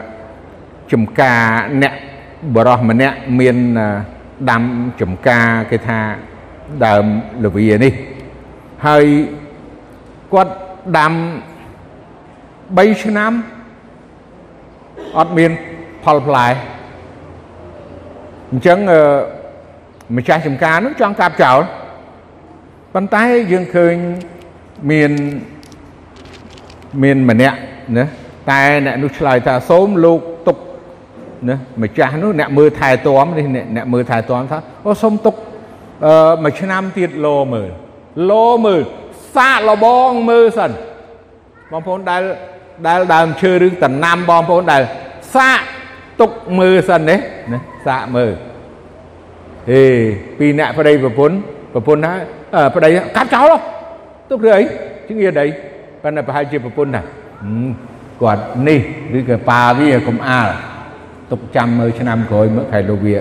[0.94, 1.42] ចំការ
[1.82, 1.94] អ្នក
[2.56, 3.58] បរោះម្នាក់មាន
[4.50, 4.64] ដាំ
[5.02, 6.00] ចំការគេថា
[6.86, 7.06] ដើម
[7.44, 7.94] លវានេះ
[8.88, 9.06] ហើយ
[10.34, 10.54] គាត់
[10.98, 11.14] ដាំ
[12.78, 13.32] 3ឆ្នាំ
[15.18, 15.52] អត់មាន
[16.04, 16.48] ផលផ្លែ
[18.52, 18.80] អញ្ចឹង
[20.18, 21.60] ម្ចាស់ចំការនោះចង់កាប់ចោល
[22.94, 23.94] ប៉ុន្តែយើងឃើញ
[24.90, 25.12] មាន
[27.04, 27.58] មានម្នាក់
[27.98, 28.06] ណា
[28.52, 30.58] តែអ្នកនោះឆ្លើយថាសូមលោកទុក
[31.50, 35.36] ណាម្ចាស់នោះអ្នកមើលថែទាំនេះអ្នកមើលថែទាំថាអូសូមទុក
[36.06, 37.70] អឺមួយឆ្នាំទៀតលោមើល
[38.32, 38.82] លោមើល
[39.36, 40.72] សាកលបងមើលសិន
[41.72, 42.22] បងប្អូនដែល
[42.88, 44.82] ដែលដើមឈើឬតំណាំបងប្អូនដែល
[45.36, 45.62] សាក
[46.22, 47.16] ទុកមើលសិនណា
[47.52, 48.32] ណាសាកមើល
[49.70, 49.82] ហេ
[50.40, 51.36] ពីអ្នកប្តីប្រពន្ធ
[51.74, 52.12] ប្រពន្ធណា
[52.76, 53.54] ប្តីកាត់ចោល
[54.30, 54.62] ទុកឬអី
[55.08, 55.48] ជឿអី
[56.04, 57.02] ប៉ុន្តែប្រហែលជាប្រពន្ធណា
[58.22, 58.80] គាត់នេះ
[59.18, 60.50] ឬក៏ប៉ាវាកុំអាល
[61.32, 63.18] ទុកចាំមើលឆ្នាំក្រោយមើលខែលោកវា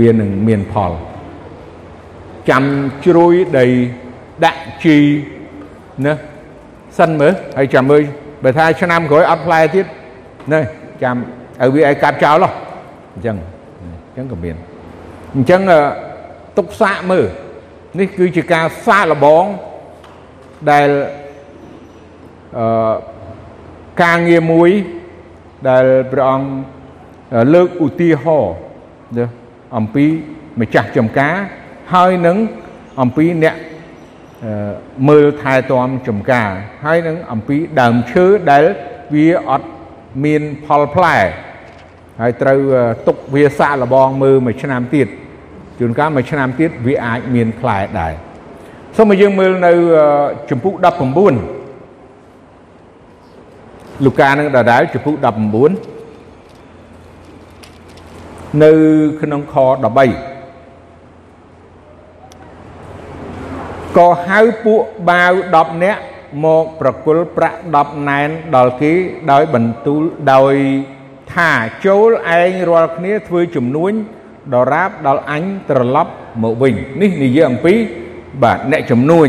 [0.00, 0.92] វានឹងមានផល
[2.50, 2.64] ចាំ
[3.04, 3.66] ជ្រួយដី
[4.44, 4.98] ដាក់ជី
[6.04, 6.12] ណា
[6.98, 8.02] សិនមើលហើយចាំមើល
[8.42, 9.86] បើថាឆ្នាំក្រោយអត់ផ្លែទៀត
[10.52, 10.60] ណា
[11.02, 11.16] ចាំ
[11.60, 12.50] ឲ្យវាឲ្យកាត់ចោលហ៎
[13.14, 13.36] អញ្ចឹង
[13.80, 14.56] អញ្ចឹងក៏មាន
[15.34, 15.60] អញ្ចឹង
[16.58, 17.26] ទុកសាកមើល
[17.98, 19.44] នេះគឺជាការសាកល្បង
[20.70, 20.88] ដែល
[22.58, 22.94] អឺ
[24.02, 24.70] ការងារមួយ
[25.68, 26.48] ដែលព្រះអង្គ
[27.54, 28.54] លើកឧទាហរណ៍
[29.76, 30.06] អំពី
[30.60, 31.34] ម្ចាស់ចំការ
[31.94, 32.36] ហើយនឹង
[33.00, 33.56] អំពីអ្នក
[35.08, 36.50] មើលថែទាំចំការ
[36.84, 38.64] ហើយនឹងអំពីដើមឈើដែល
[39.14, 39.68] វាអត់
[40.24, 41.16] មានផលផ្លែ
[42.20, 42.58] ហើយត្រូវ
[43.06, 45.08] ទុកវាសាកល្បងមើលមួយឆ្នាំទៀត
[45.78, 48.12] ជួនកាលមួយឆ្នាំទៀតវាអាចមានផ្លែដែរ
[48.96, 49.72] សូមឲ្យយើងមើលនៅ
[50.50, 50.84] ចម្ពោះ19
[54.04, 55.26] លូកានឹងដដែលចម្ពោះ19
[58.64, 58.72] នៅ
[59.20, 59.68] ក្នុងខ13
[63.96, 66.00] ក៏ហៅពួកបាវ10នាក់
[66.44, 68.92] មកប្រគល់ប្រាក់10ណែនដល់គេ
[69.32, 70.54] ដោយបន្ទូលដោយ
[71.34, 71.50] ថា
[71.86, 73.92] ចូលឯងរាល់គ្នាធ្វើជំនួញ
[74.54, 76.12] ដរាបដល់អញត្រឡប់
[76.42, 77.74] មកវិញនេះនិយាយអំពី
[78.42, 79.28] បាទអ្នកជំនួញ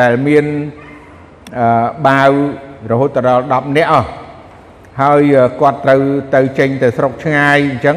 [0.00, 0.44] ដែលមាន
[1.58, 2.30] អឺបាវ
[2.90, 4.08] រហូតដល់10នាក់អស់
[5.02, 6.00] ហើយគាត់ត្រូវ
[6.34, 7.96] ទៅចេញទៅស្រុកឆ្ងាយអញ្ចឹង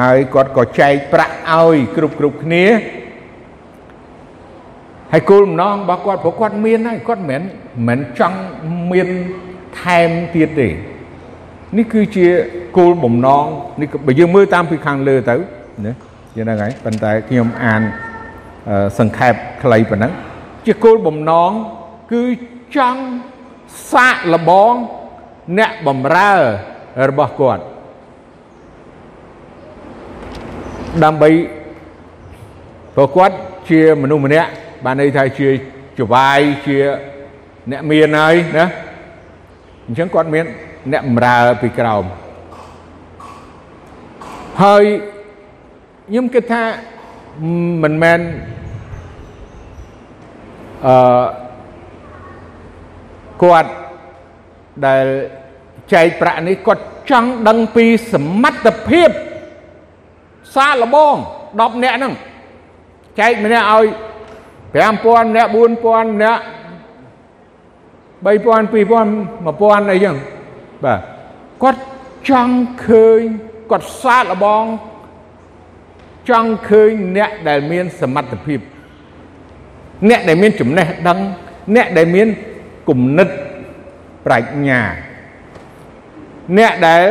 [0.00, 2.64] ហើយគាត់ក៏ចែកប្រាក់ឲ្យគ្រប់គ្រប់គ្នា
[5.16, 7.42] ហើយគោលបំណងរបស់គាត់ព្រោះគាត់មានហើយគាត់មិន
[7.88, 8.38] មិនចង់
[8.90, 9.08] មាន
[9.80, 10.68] ថែមទៀតទេ
[11.76, 12.26] នេះគឺជា
[12.76, 13.44] គោលបំណង
[13.80, 15.34] នេះបើយើងមើលតាមពីខាងលើទៅ
[15.86, 15.92] ណា
[16.36, 17.82] យ៉ាងហ្នឹងហើយប៉ុន្តែខ្ញុំអាន
[18.98, 20.12] សង្ខេបខ្លីប៉ុណ្ណឹង
[20.66, 21.50] ជាគោលបំណង
[22.12, 22.22] គឺ
[22.76, 23.02] ចង់
[23.92, 24.72] សាកល្បង
[25.58, 26.32] អ្នកបំរើ
[27.08, 27.62] របស់គាត់
[31.04, 31.30] ដើម្បី
[32.94, 33.34] ព្រោះគាត់
[33.70, 34.50] ជាមនុស្សម្នាក់
[34.84, 35.48] បានន័យថាជា
[35.98, 36.78] ចវាយជា
[37.70, 38.66] អ្នកមានហើយណា
[39.86, 40.46] អញ្ចឹងគាត់មាន
[40.92, 42.04] អ្នកបម្រើពីក្រោម
[44.62, 44.84] ហើយ
[46.08, 46.62] ខ្ញុំគិតថា
[47.82, 48.20] មិនមែន
[50.86, 51.26] អឺ
[53.42, 53.70] គាត់
[54.86, 55.04] ដែល
[55.92, 59.10] ចែកប្រាក់នេះគាត់ចង់ដឹងពីសមត្ថភាព
[60.54, 61.14] សាឡបង
[61.50, 62.14] 10នាក់ហ្នឹង
[63.20, 63.86] ចែកម្នាក់ឲ្យ
[64.76, 66.40] 5000អ្នក4000អ្នក
[68.26, 70.16] 3000 2000 1000អីចឹង
[70.84, 71.00] បាទ
[71.62, 71.80] គាត់
[72.28, 72.56] ចង់
[72.86, 73.20] ឃើញ
[73.70, 74.64] គាត់សាកល្បង
[76.28, 78.60] ចង់ឃើញអ្នកដែលមានសមត្ថភាព
[80.08, 81.18] អ្នកដែលមានចំណេះដឹង
[81.74, 82.28] អ្នកដែលមាន
[82.88, 83.28] គំនិត
[84.26, 84.80] ប្រាជ្ញា
[86.58, 87.04] អ្នកដែល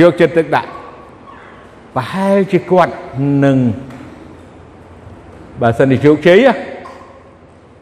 [0.00, 0.70] យកចិត្តទុកដាក់
[1.94, 2.94] ប្រហែលជាគាត់
[3.44, 3.58] នឹង
[5.60, 6.38] បើសិនជាជោគជ័យ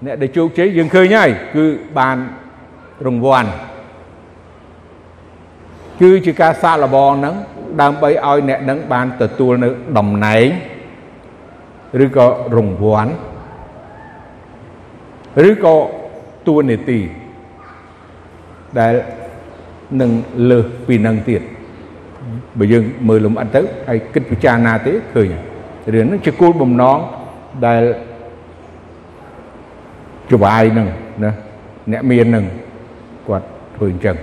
[0.05, 1.65] អ្នកដែលជោគជ័យយើងឃើញហើយគឺ
[1.99, 2.17] បាន
[3.07, 3.51] រង្វាន់
[6.01, 7.35] គឺជាការសាកល្បងហ្នឹង
[7.83, 9.69] ដើម្បីឲ្យអ្នកនឹងបានទទួលនៅ
[9.99, 10.47] តំណែង
[12.05, 13.13] ឬក៏រង្វាន់
[15.49, 15.77] ឬក៏
[16.47, 17.01] តួនាទី
[18.79, 18.95] ដែល
[20.01, 20.11] នឹង
[20.51, 21.43] លើសពីនឹងទៀត
[22.59, 25.29] បើយើងមើលលំអិតទៅហើយគិតពិចារណាទេឃើញ
[25.95, 26.99] រឿងហ្នឹងជាគោលបំណង
[27.67, 27.83] ដែល
[30.31, 30.89] ចវាយនឹង
[31.25, 31.33] ណា
[31.93, 32.45] អ្នកមាននឹង
[33.29, 33.47] គាត់
[33.77, 34.17] ធ្វើអញ្ចឹង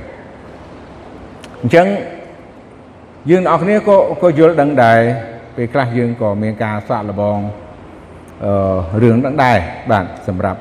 [1.61, 1.88] អញ្ចឹង
[3.30, 4.99] យើងអ្នកគ្នាក៏ក៏យល់ដឹងដែរ
[5.55, 7.39] ពេលខ្លះយើងក៏មានការសាក់លបង
[8.45, 9.57] អឺរឿងហ្នឹងដែរ
[9.91, 10.59] បាទសម្រាប់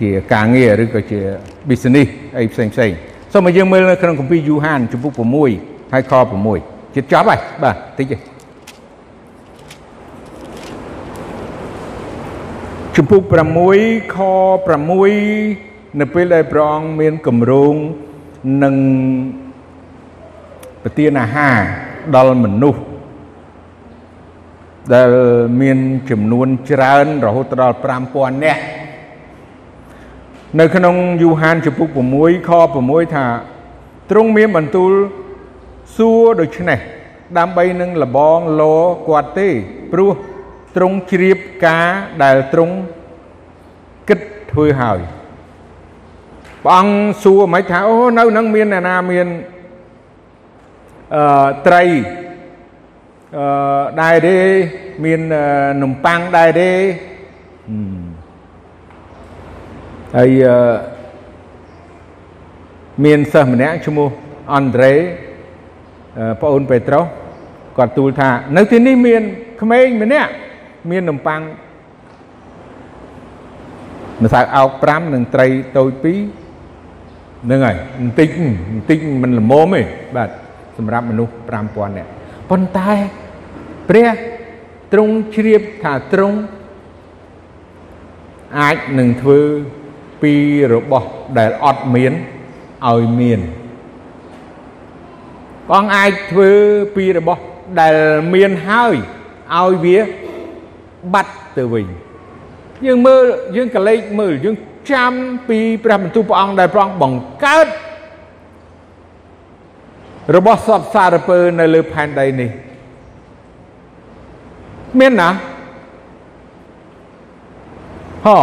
[0.00, 1.20] ជាការងារឬក៏ជា
[1.68, 2.08] business
[2.38, 2.90] អីផ្សេងផ្សេង
[3.32, 5.12] សូមឲ្យយើងមើលនៅក្នុងគម្ពីរយូហានជំពូក
[5.54, 6.12] 6ហើយខ
[6.54, 8.16] 6ជិតចប់ហើយបាទតិចទេ
[13.00, 13.22] ជំពូក
[13.68, 14.18] 6ខ
[15.08, 17.74] 6នៅពេលដែលព្រះអង្គមានគម្រោង
[18.62, 18.74] នឹង
[20.82, 21.56] ប្រទានអាហារ
[22.16, 22.82] ដល់មនុស្ស
[24.94, 25.10] ដែល
[25.60, 25.78] មាន
[26.10, 27.76] ចំនួនច្រើនរហូតដល់
[28.10, 28.62] 5000នាក់
[30.58, 31.88] នៅក្នុងយូហានចំពុក
[32.18, 32.50] 6ខ
[32.82, 33.26] 6ថា
[34.10, 34.92] ទ្រង់មានបន្ទូល
[35.96, 36.78] សួរដូច្នេះ
[37.38, 38.74] ដើម្បីនឹងលបងលោ
[39.08, 39.48] គាត់ទេ
[39.92, 40.12] ព្រោះ
[40.78, 41.88] ទ្រង់ជ្រាបការ
[42.22, 42.76] ដែលទ្រង់
[44.08, 44.20] គិត
[44.52, 45.00] ធ្វើហើយ
[46.64, 49.26] ព្រះអង្គសួរមិនថាអូនៅនឹងមានអ្នកណាមាន
[51.14, 51.82] អឺត្រី
[53.36, 54.38] អឺដែរទេ
[55.04, 55.20] មាន
[55.82, 56.70] នំប៉័ងដែរទេ
[60.16, 60.30] ហើយ
[63.04, 64.08] មានសិស្សម្នាក់ឈ្មោះ
[64.54, 64.92] អនដ្រេ
[66.40, 67.04] ប្អូនពេត្រុស
[67.78, 69.22] គាត់ទូលថា នៅទីនេះមាន
[69.60, 70.32] ក្មេងម្នាក់
[70.90, 71.40] មាននំប៉័ង
[74.22, 78.28] ម្សៅអោក5និងត្រីតូច2ហ្នឹងហើយបន្តិច
[78.70, 79.82] បន្តិចមិនល្មមទេ
[80.16, 80.30] បាទ
[80.76, 81.32] សម្រាប់មនុស្ស
[81.64, 82.10] 5000នាក់
[82.50, 82.92] ប៉ុន្តែ
[83.88, 84.08] ព្រះ
[84.92, 86.38] ទ្រង់ជ្រាបថាទ្រង់
[88.58, 89.40] អាចនឹងធ្វើ
[90.22, 90.34] ពី
[90.74, 91.08] របស់
[91.38, 92.12] ដែលអត់មាន
[92.88, 93.40] ឲ្យមាន
[95.70, 96.50] បងអាចធ្វើ
[96.96, 97.42] ពីរបស់
[97.80, 97.96] ដែល
[98.34, 98.96] មានហើយ
[99.56, 99.98] ឲ្យវា
[101.14, 101.86] បាត់ទៅវិញ
[102.86, 103.22] យើងមើល
[103.56, 104.56] យើងកលេចមើលយើង
[104.92, 105.12] ចាំ
[105.48, 107.66] ពីព្រះបន្ទូលព្រះអង្គដែលព្រះអង្គបង្កើត
[110.36, 112.50] របស់សពសារពើនៅលើផែនដីនេះ
[114.98, 115.30] មានណា
[118.26, 118.38] ហ៎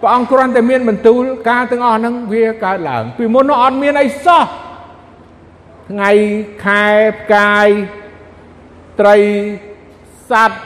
[0.00, 4.44] ព្រះអង្គគ្រាន់តែមានបន្ទូលការទាំងអស់ហ្នឹងវាកើតឡើង ពីមុននោះអត់មានអីសោះ
[5.90, 6.10] ថ្ងៃ
[6.64, 6.84] ខែ
[7.20, 7.68] ផ្កាយ
[9.00, 9.18] ត្រី
[10.30, 10.60] សត្វ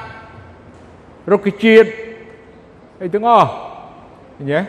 [1.31, 1.89] រុក្ខជាតិ
[3.03, 3.49] អីទាំងអស់
[4.37, 4.61] ឃើញទេ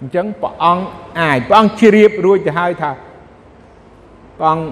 [0.00, 0.84] អញ្ចឹងព្រះអង្គ
[1.20, 2.90] អាចព្រះអង្គជ្រាបរួចទៅហើយថា
[4.38, 4.64] ព្រះអង្គ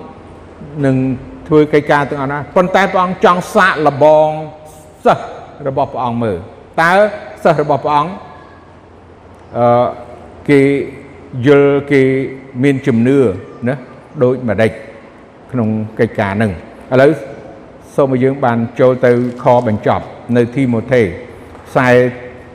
[0.87, 0.97] នឹង
[1.49, 4.28] ធ្វើកិច្ចការទាំងអស់ណាប៉ុន្តែព្រះអង្គចង់សាកល្បង
[5.05, 5.24] សិស្ស
[5.66, 6.39] របស់ព្រះអង្គមើល
[6.82, 6.93] តើ
[7.43, 8.12] សិស្សរបស់ព្រះអង្គ
[9.57, 9.87] អឺ
[10.49, 10.61] គេ
[11.47, 12.03] យល់គេ
[12.62, 13.18] មានជំនឿ
[13.68, 13.74] ណា
[14.22, 14.70] ដូចម្ដេច
[15.53, 15.68] ក្នុង
[15.99, 16.53] កិច្ចការហ្នឹង
[16.93, 17.11] ឥឡូវ
[17.97, 20.05] សូមឲ្យយើងបានចូលទៅខបញ្ចប់
[20.37, 21.89] នៅទីម៉ូថេខ្សែ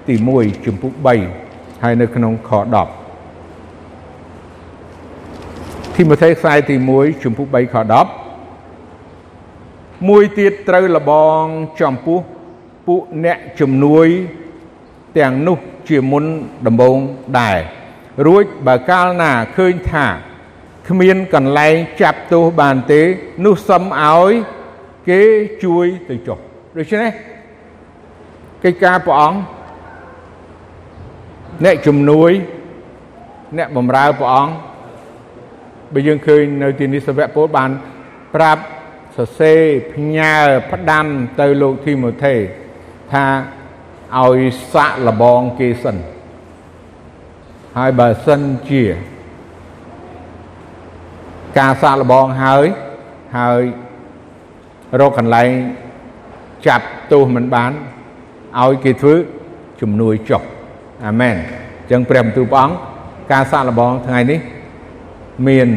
[0.07, 0.93] ទី1ជំពូក
[1.37, 2.61] 3ហើយនៅក្នុងខ10
[5.95, 7.75] ទីម៉ូថេខ្សែទី1ជំពូក3ខ
[8.51, 11.11] 10មួយទៀតត្រូវលប
[11.41, 11.43] ង
[11.81, 12.19] ចំពោះ
[12.87, 14.07] ពួកអ្នកជំនួយ
[15.17, 15.57] ទាំងនោះ
[15.89, 16.25] ជាមុន
[16.67, 16.97] ដំបូង
[17.39, 17.57] ដែរ
[18.27, 20.05] រួចបើកាលណាឃើញថា
[20.87, 23.01] គ្មានកន្លែងចាប់ទោសបានទេ
[23.45, 24.31] នោះសុំឲ្យ
[25.07, 25.21] គេ
[25.63, 26.39] ជួយទៅចុះ
[26.77, 27.11] ដូច្នេះ
[28.63, 29.39] កិច្ចការព្រះអង្គ
[31.65, 32.31] អ្នកជំនួយ
[33.57, 34.53] អ្នកបម្រើព្រះអង្គ
[35.93, 37.71] បើយើងឃើញនៅទីនេះសាវកពលបាន
[38.35, 38.61] ប្រាប់
[39.15, 39.61] សរសេរ
[39.93, 40.33] ផ្ញើ
[40.71, 41.05] ផ្ដាំ
[41.39, 42.35] ទៅលោកធីម៉ូថេ
[43.13, 43.25] ថា
[44.17, 44.39] ឲ្យ
[44.73, 45.97] សាក់លបងគេសិន
[47.77, 48.83] ហើយបើសិនជា
[51.59, 52.65] ការសាក់លបងហើយ
[53.37, 53.61] ហើយ
[54.99, 55.49] រកកន្លែង
[56.67, 57.71] ចាប់ទោសមិនបាន
[58.61, 59.15] ឲ្យគេធ្វើ
[59.81, 60.41] ជំនួយចុះ
[61.05, 62.75] អាមែនអញ្ចឹងព្រះបន្ទូលព្រះអង្គ
[63.31, 64.39] ការសាក់លបងថ្ងៃនេះ
[65.47, 65.67] មាន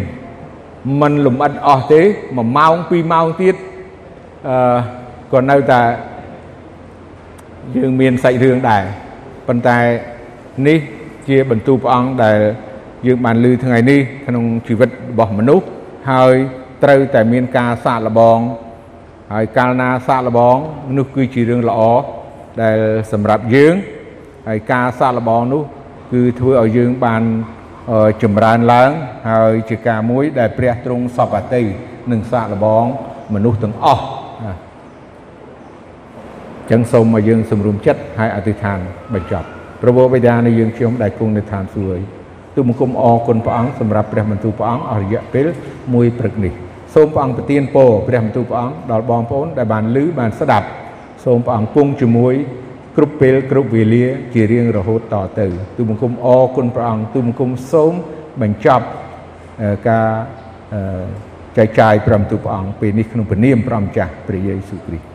[1.01, 3.55] មិនលំអិតអស់ទេ1ម៉ោង2ម៉ោងទៀត
[4.49, 4.77] អឺ
[5.33, 5.83] ក៏នៅតែ
[7.77, 8.83] យើងមានសាច់រឿងដែរ
[9.47, 9.79] ប៉ុន្តែ
[10.67, 10.79] នេះ
[11.29, 12.39] ជាបន្ទូលព្រះអង្គដែល
[13.07, 15.67] យើងបានលើថ្ងៃនេះក្នុងជីវិតរបស់មនុស្ស
[16.11, 16.35] ហើយ
[16.83, 18.39] ត្រូវតែមានការសាកល្បង
[19.33, 20.57] ហើយកាលណាសាកល្បង
[20.97, 21.81] នោះគឺជារឿងល្អ
[22.63, 22.79] ដែល
[23.13, 23.75] សម្រាប់យើង
[24.49, 25.63] ហើយការសាកល្បងនោះ
[26.13, 27.23] គឺធ្វើឲ្យយើងបាន
[28.23, 28.91] ចម្រើនឡើង
[29.31, 31.63] ហើយជាការមួយដែលព្រះទ្រង់សពតិ
[32.11, 32.85] នឹងសាកល្បង
[33.35, 34.05] មនុស្សទាំងអស់
[36.71, 38.79] ចឹងសូមឲ្យយើងសម្រុំចិត្តហើយអធិដ្ឋាន
[39.15, 39.47] បញ្ចប់
[39.83, 42.03] ព្រះបិតានៃយើងខ្ញុំដែលគង់នៅឋានសួគ៌
[42.55, 45.47] ទូបង្គំអរគុណព្រះអង្គសម្រាប់ព្រះបន្ទូលព្រះអង្គអស់រយៈពេល
[45.95, 46.53] មួយព្រឹកនេះ
[46.95, 50.67] សូមព្រះអង្គប្រទានពរព្រះបន្ទូលព្រះអង្គដល់បងប្អូនដែលបានឮបានស្ដាប់
[51.25, 52.35] សូមព្រះអង្គគង់ជាមួយ
[52.97, 57.93] គ្រប់ពេលគ្រប់វេលាជារៀងរហូតតទៅទូបង្គំអរគុណព្រះអង្គទូបង្គំសូម
[58.43, 58.87] បញ្ចប់
[59.89, 60.09] ការ
[61.57, 65.12] ចែកចាយព្រមទូព្រះអង្គពេលនេះក្នុងព្រះនាមព្រះម្ចាស់ព្រះយេស៊ូវគ្រីស្ទ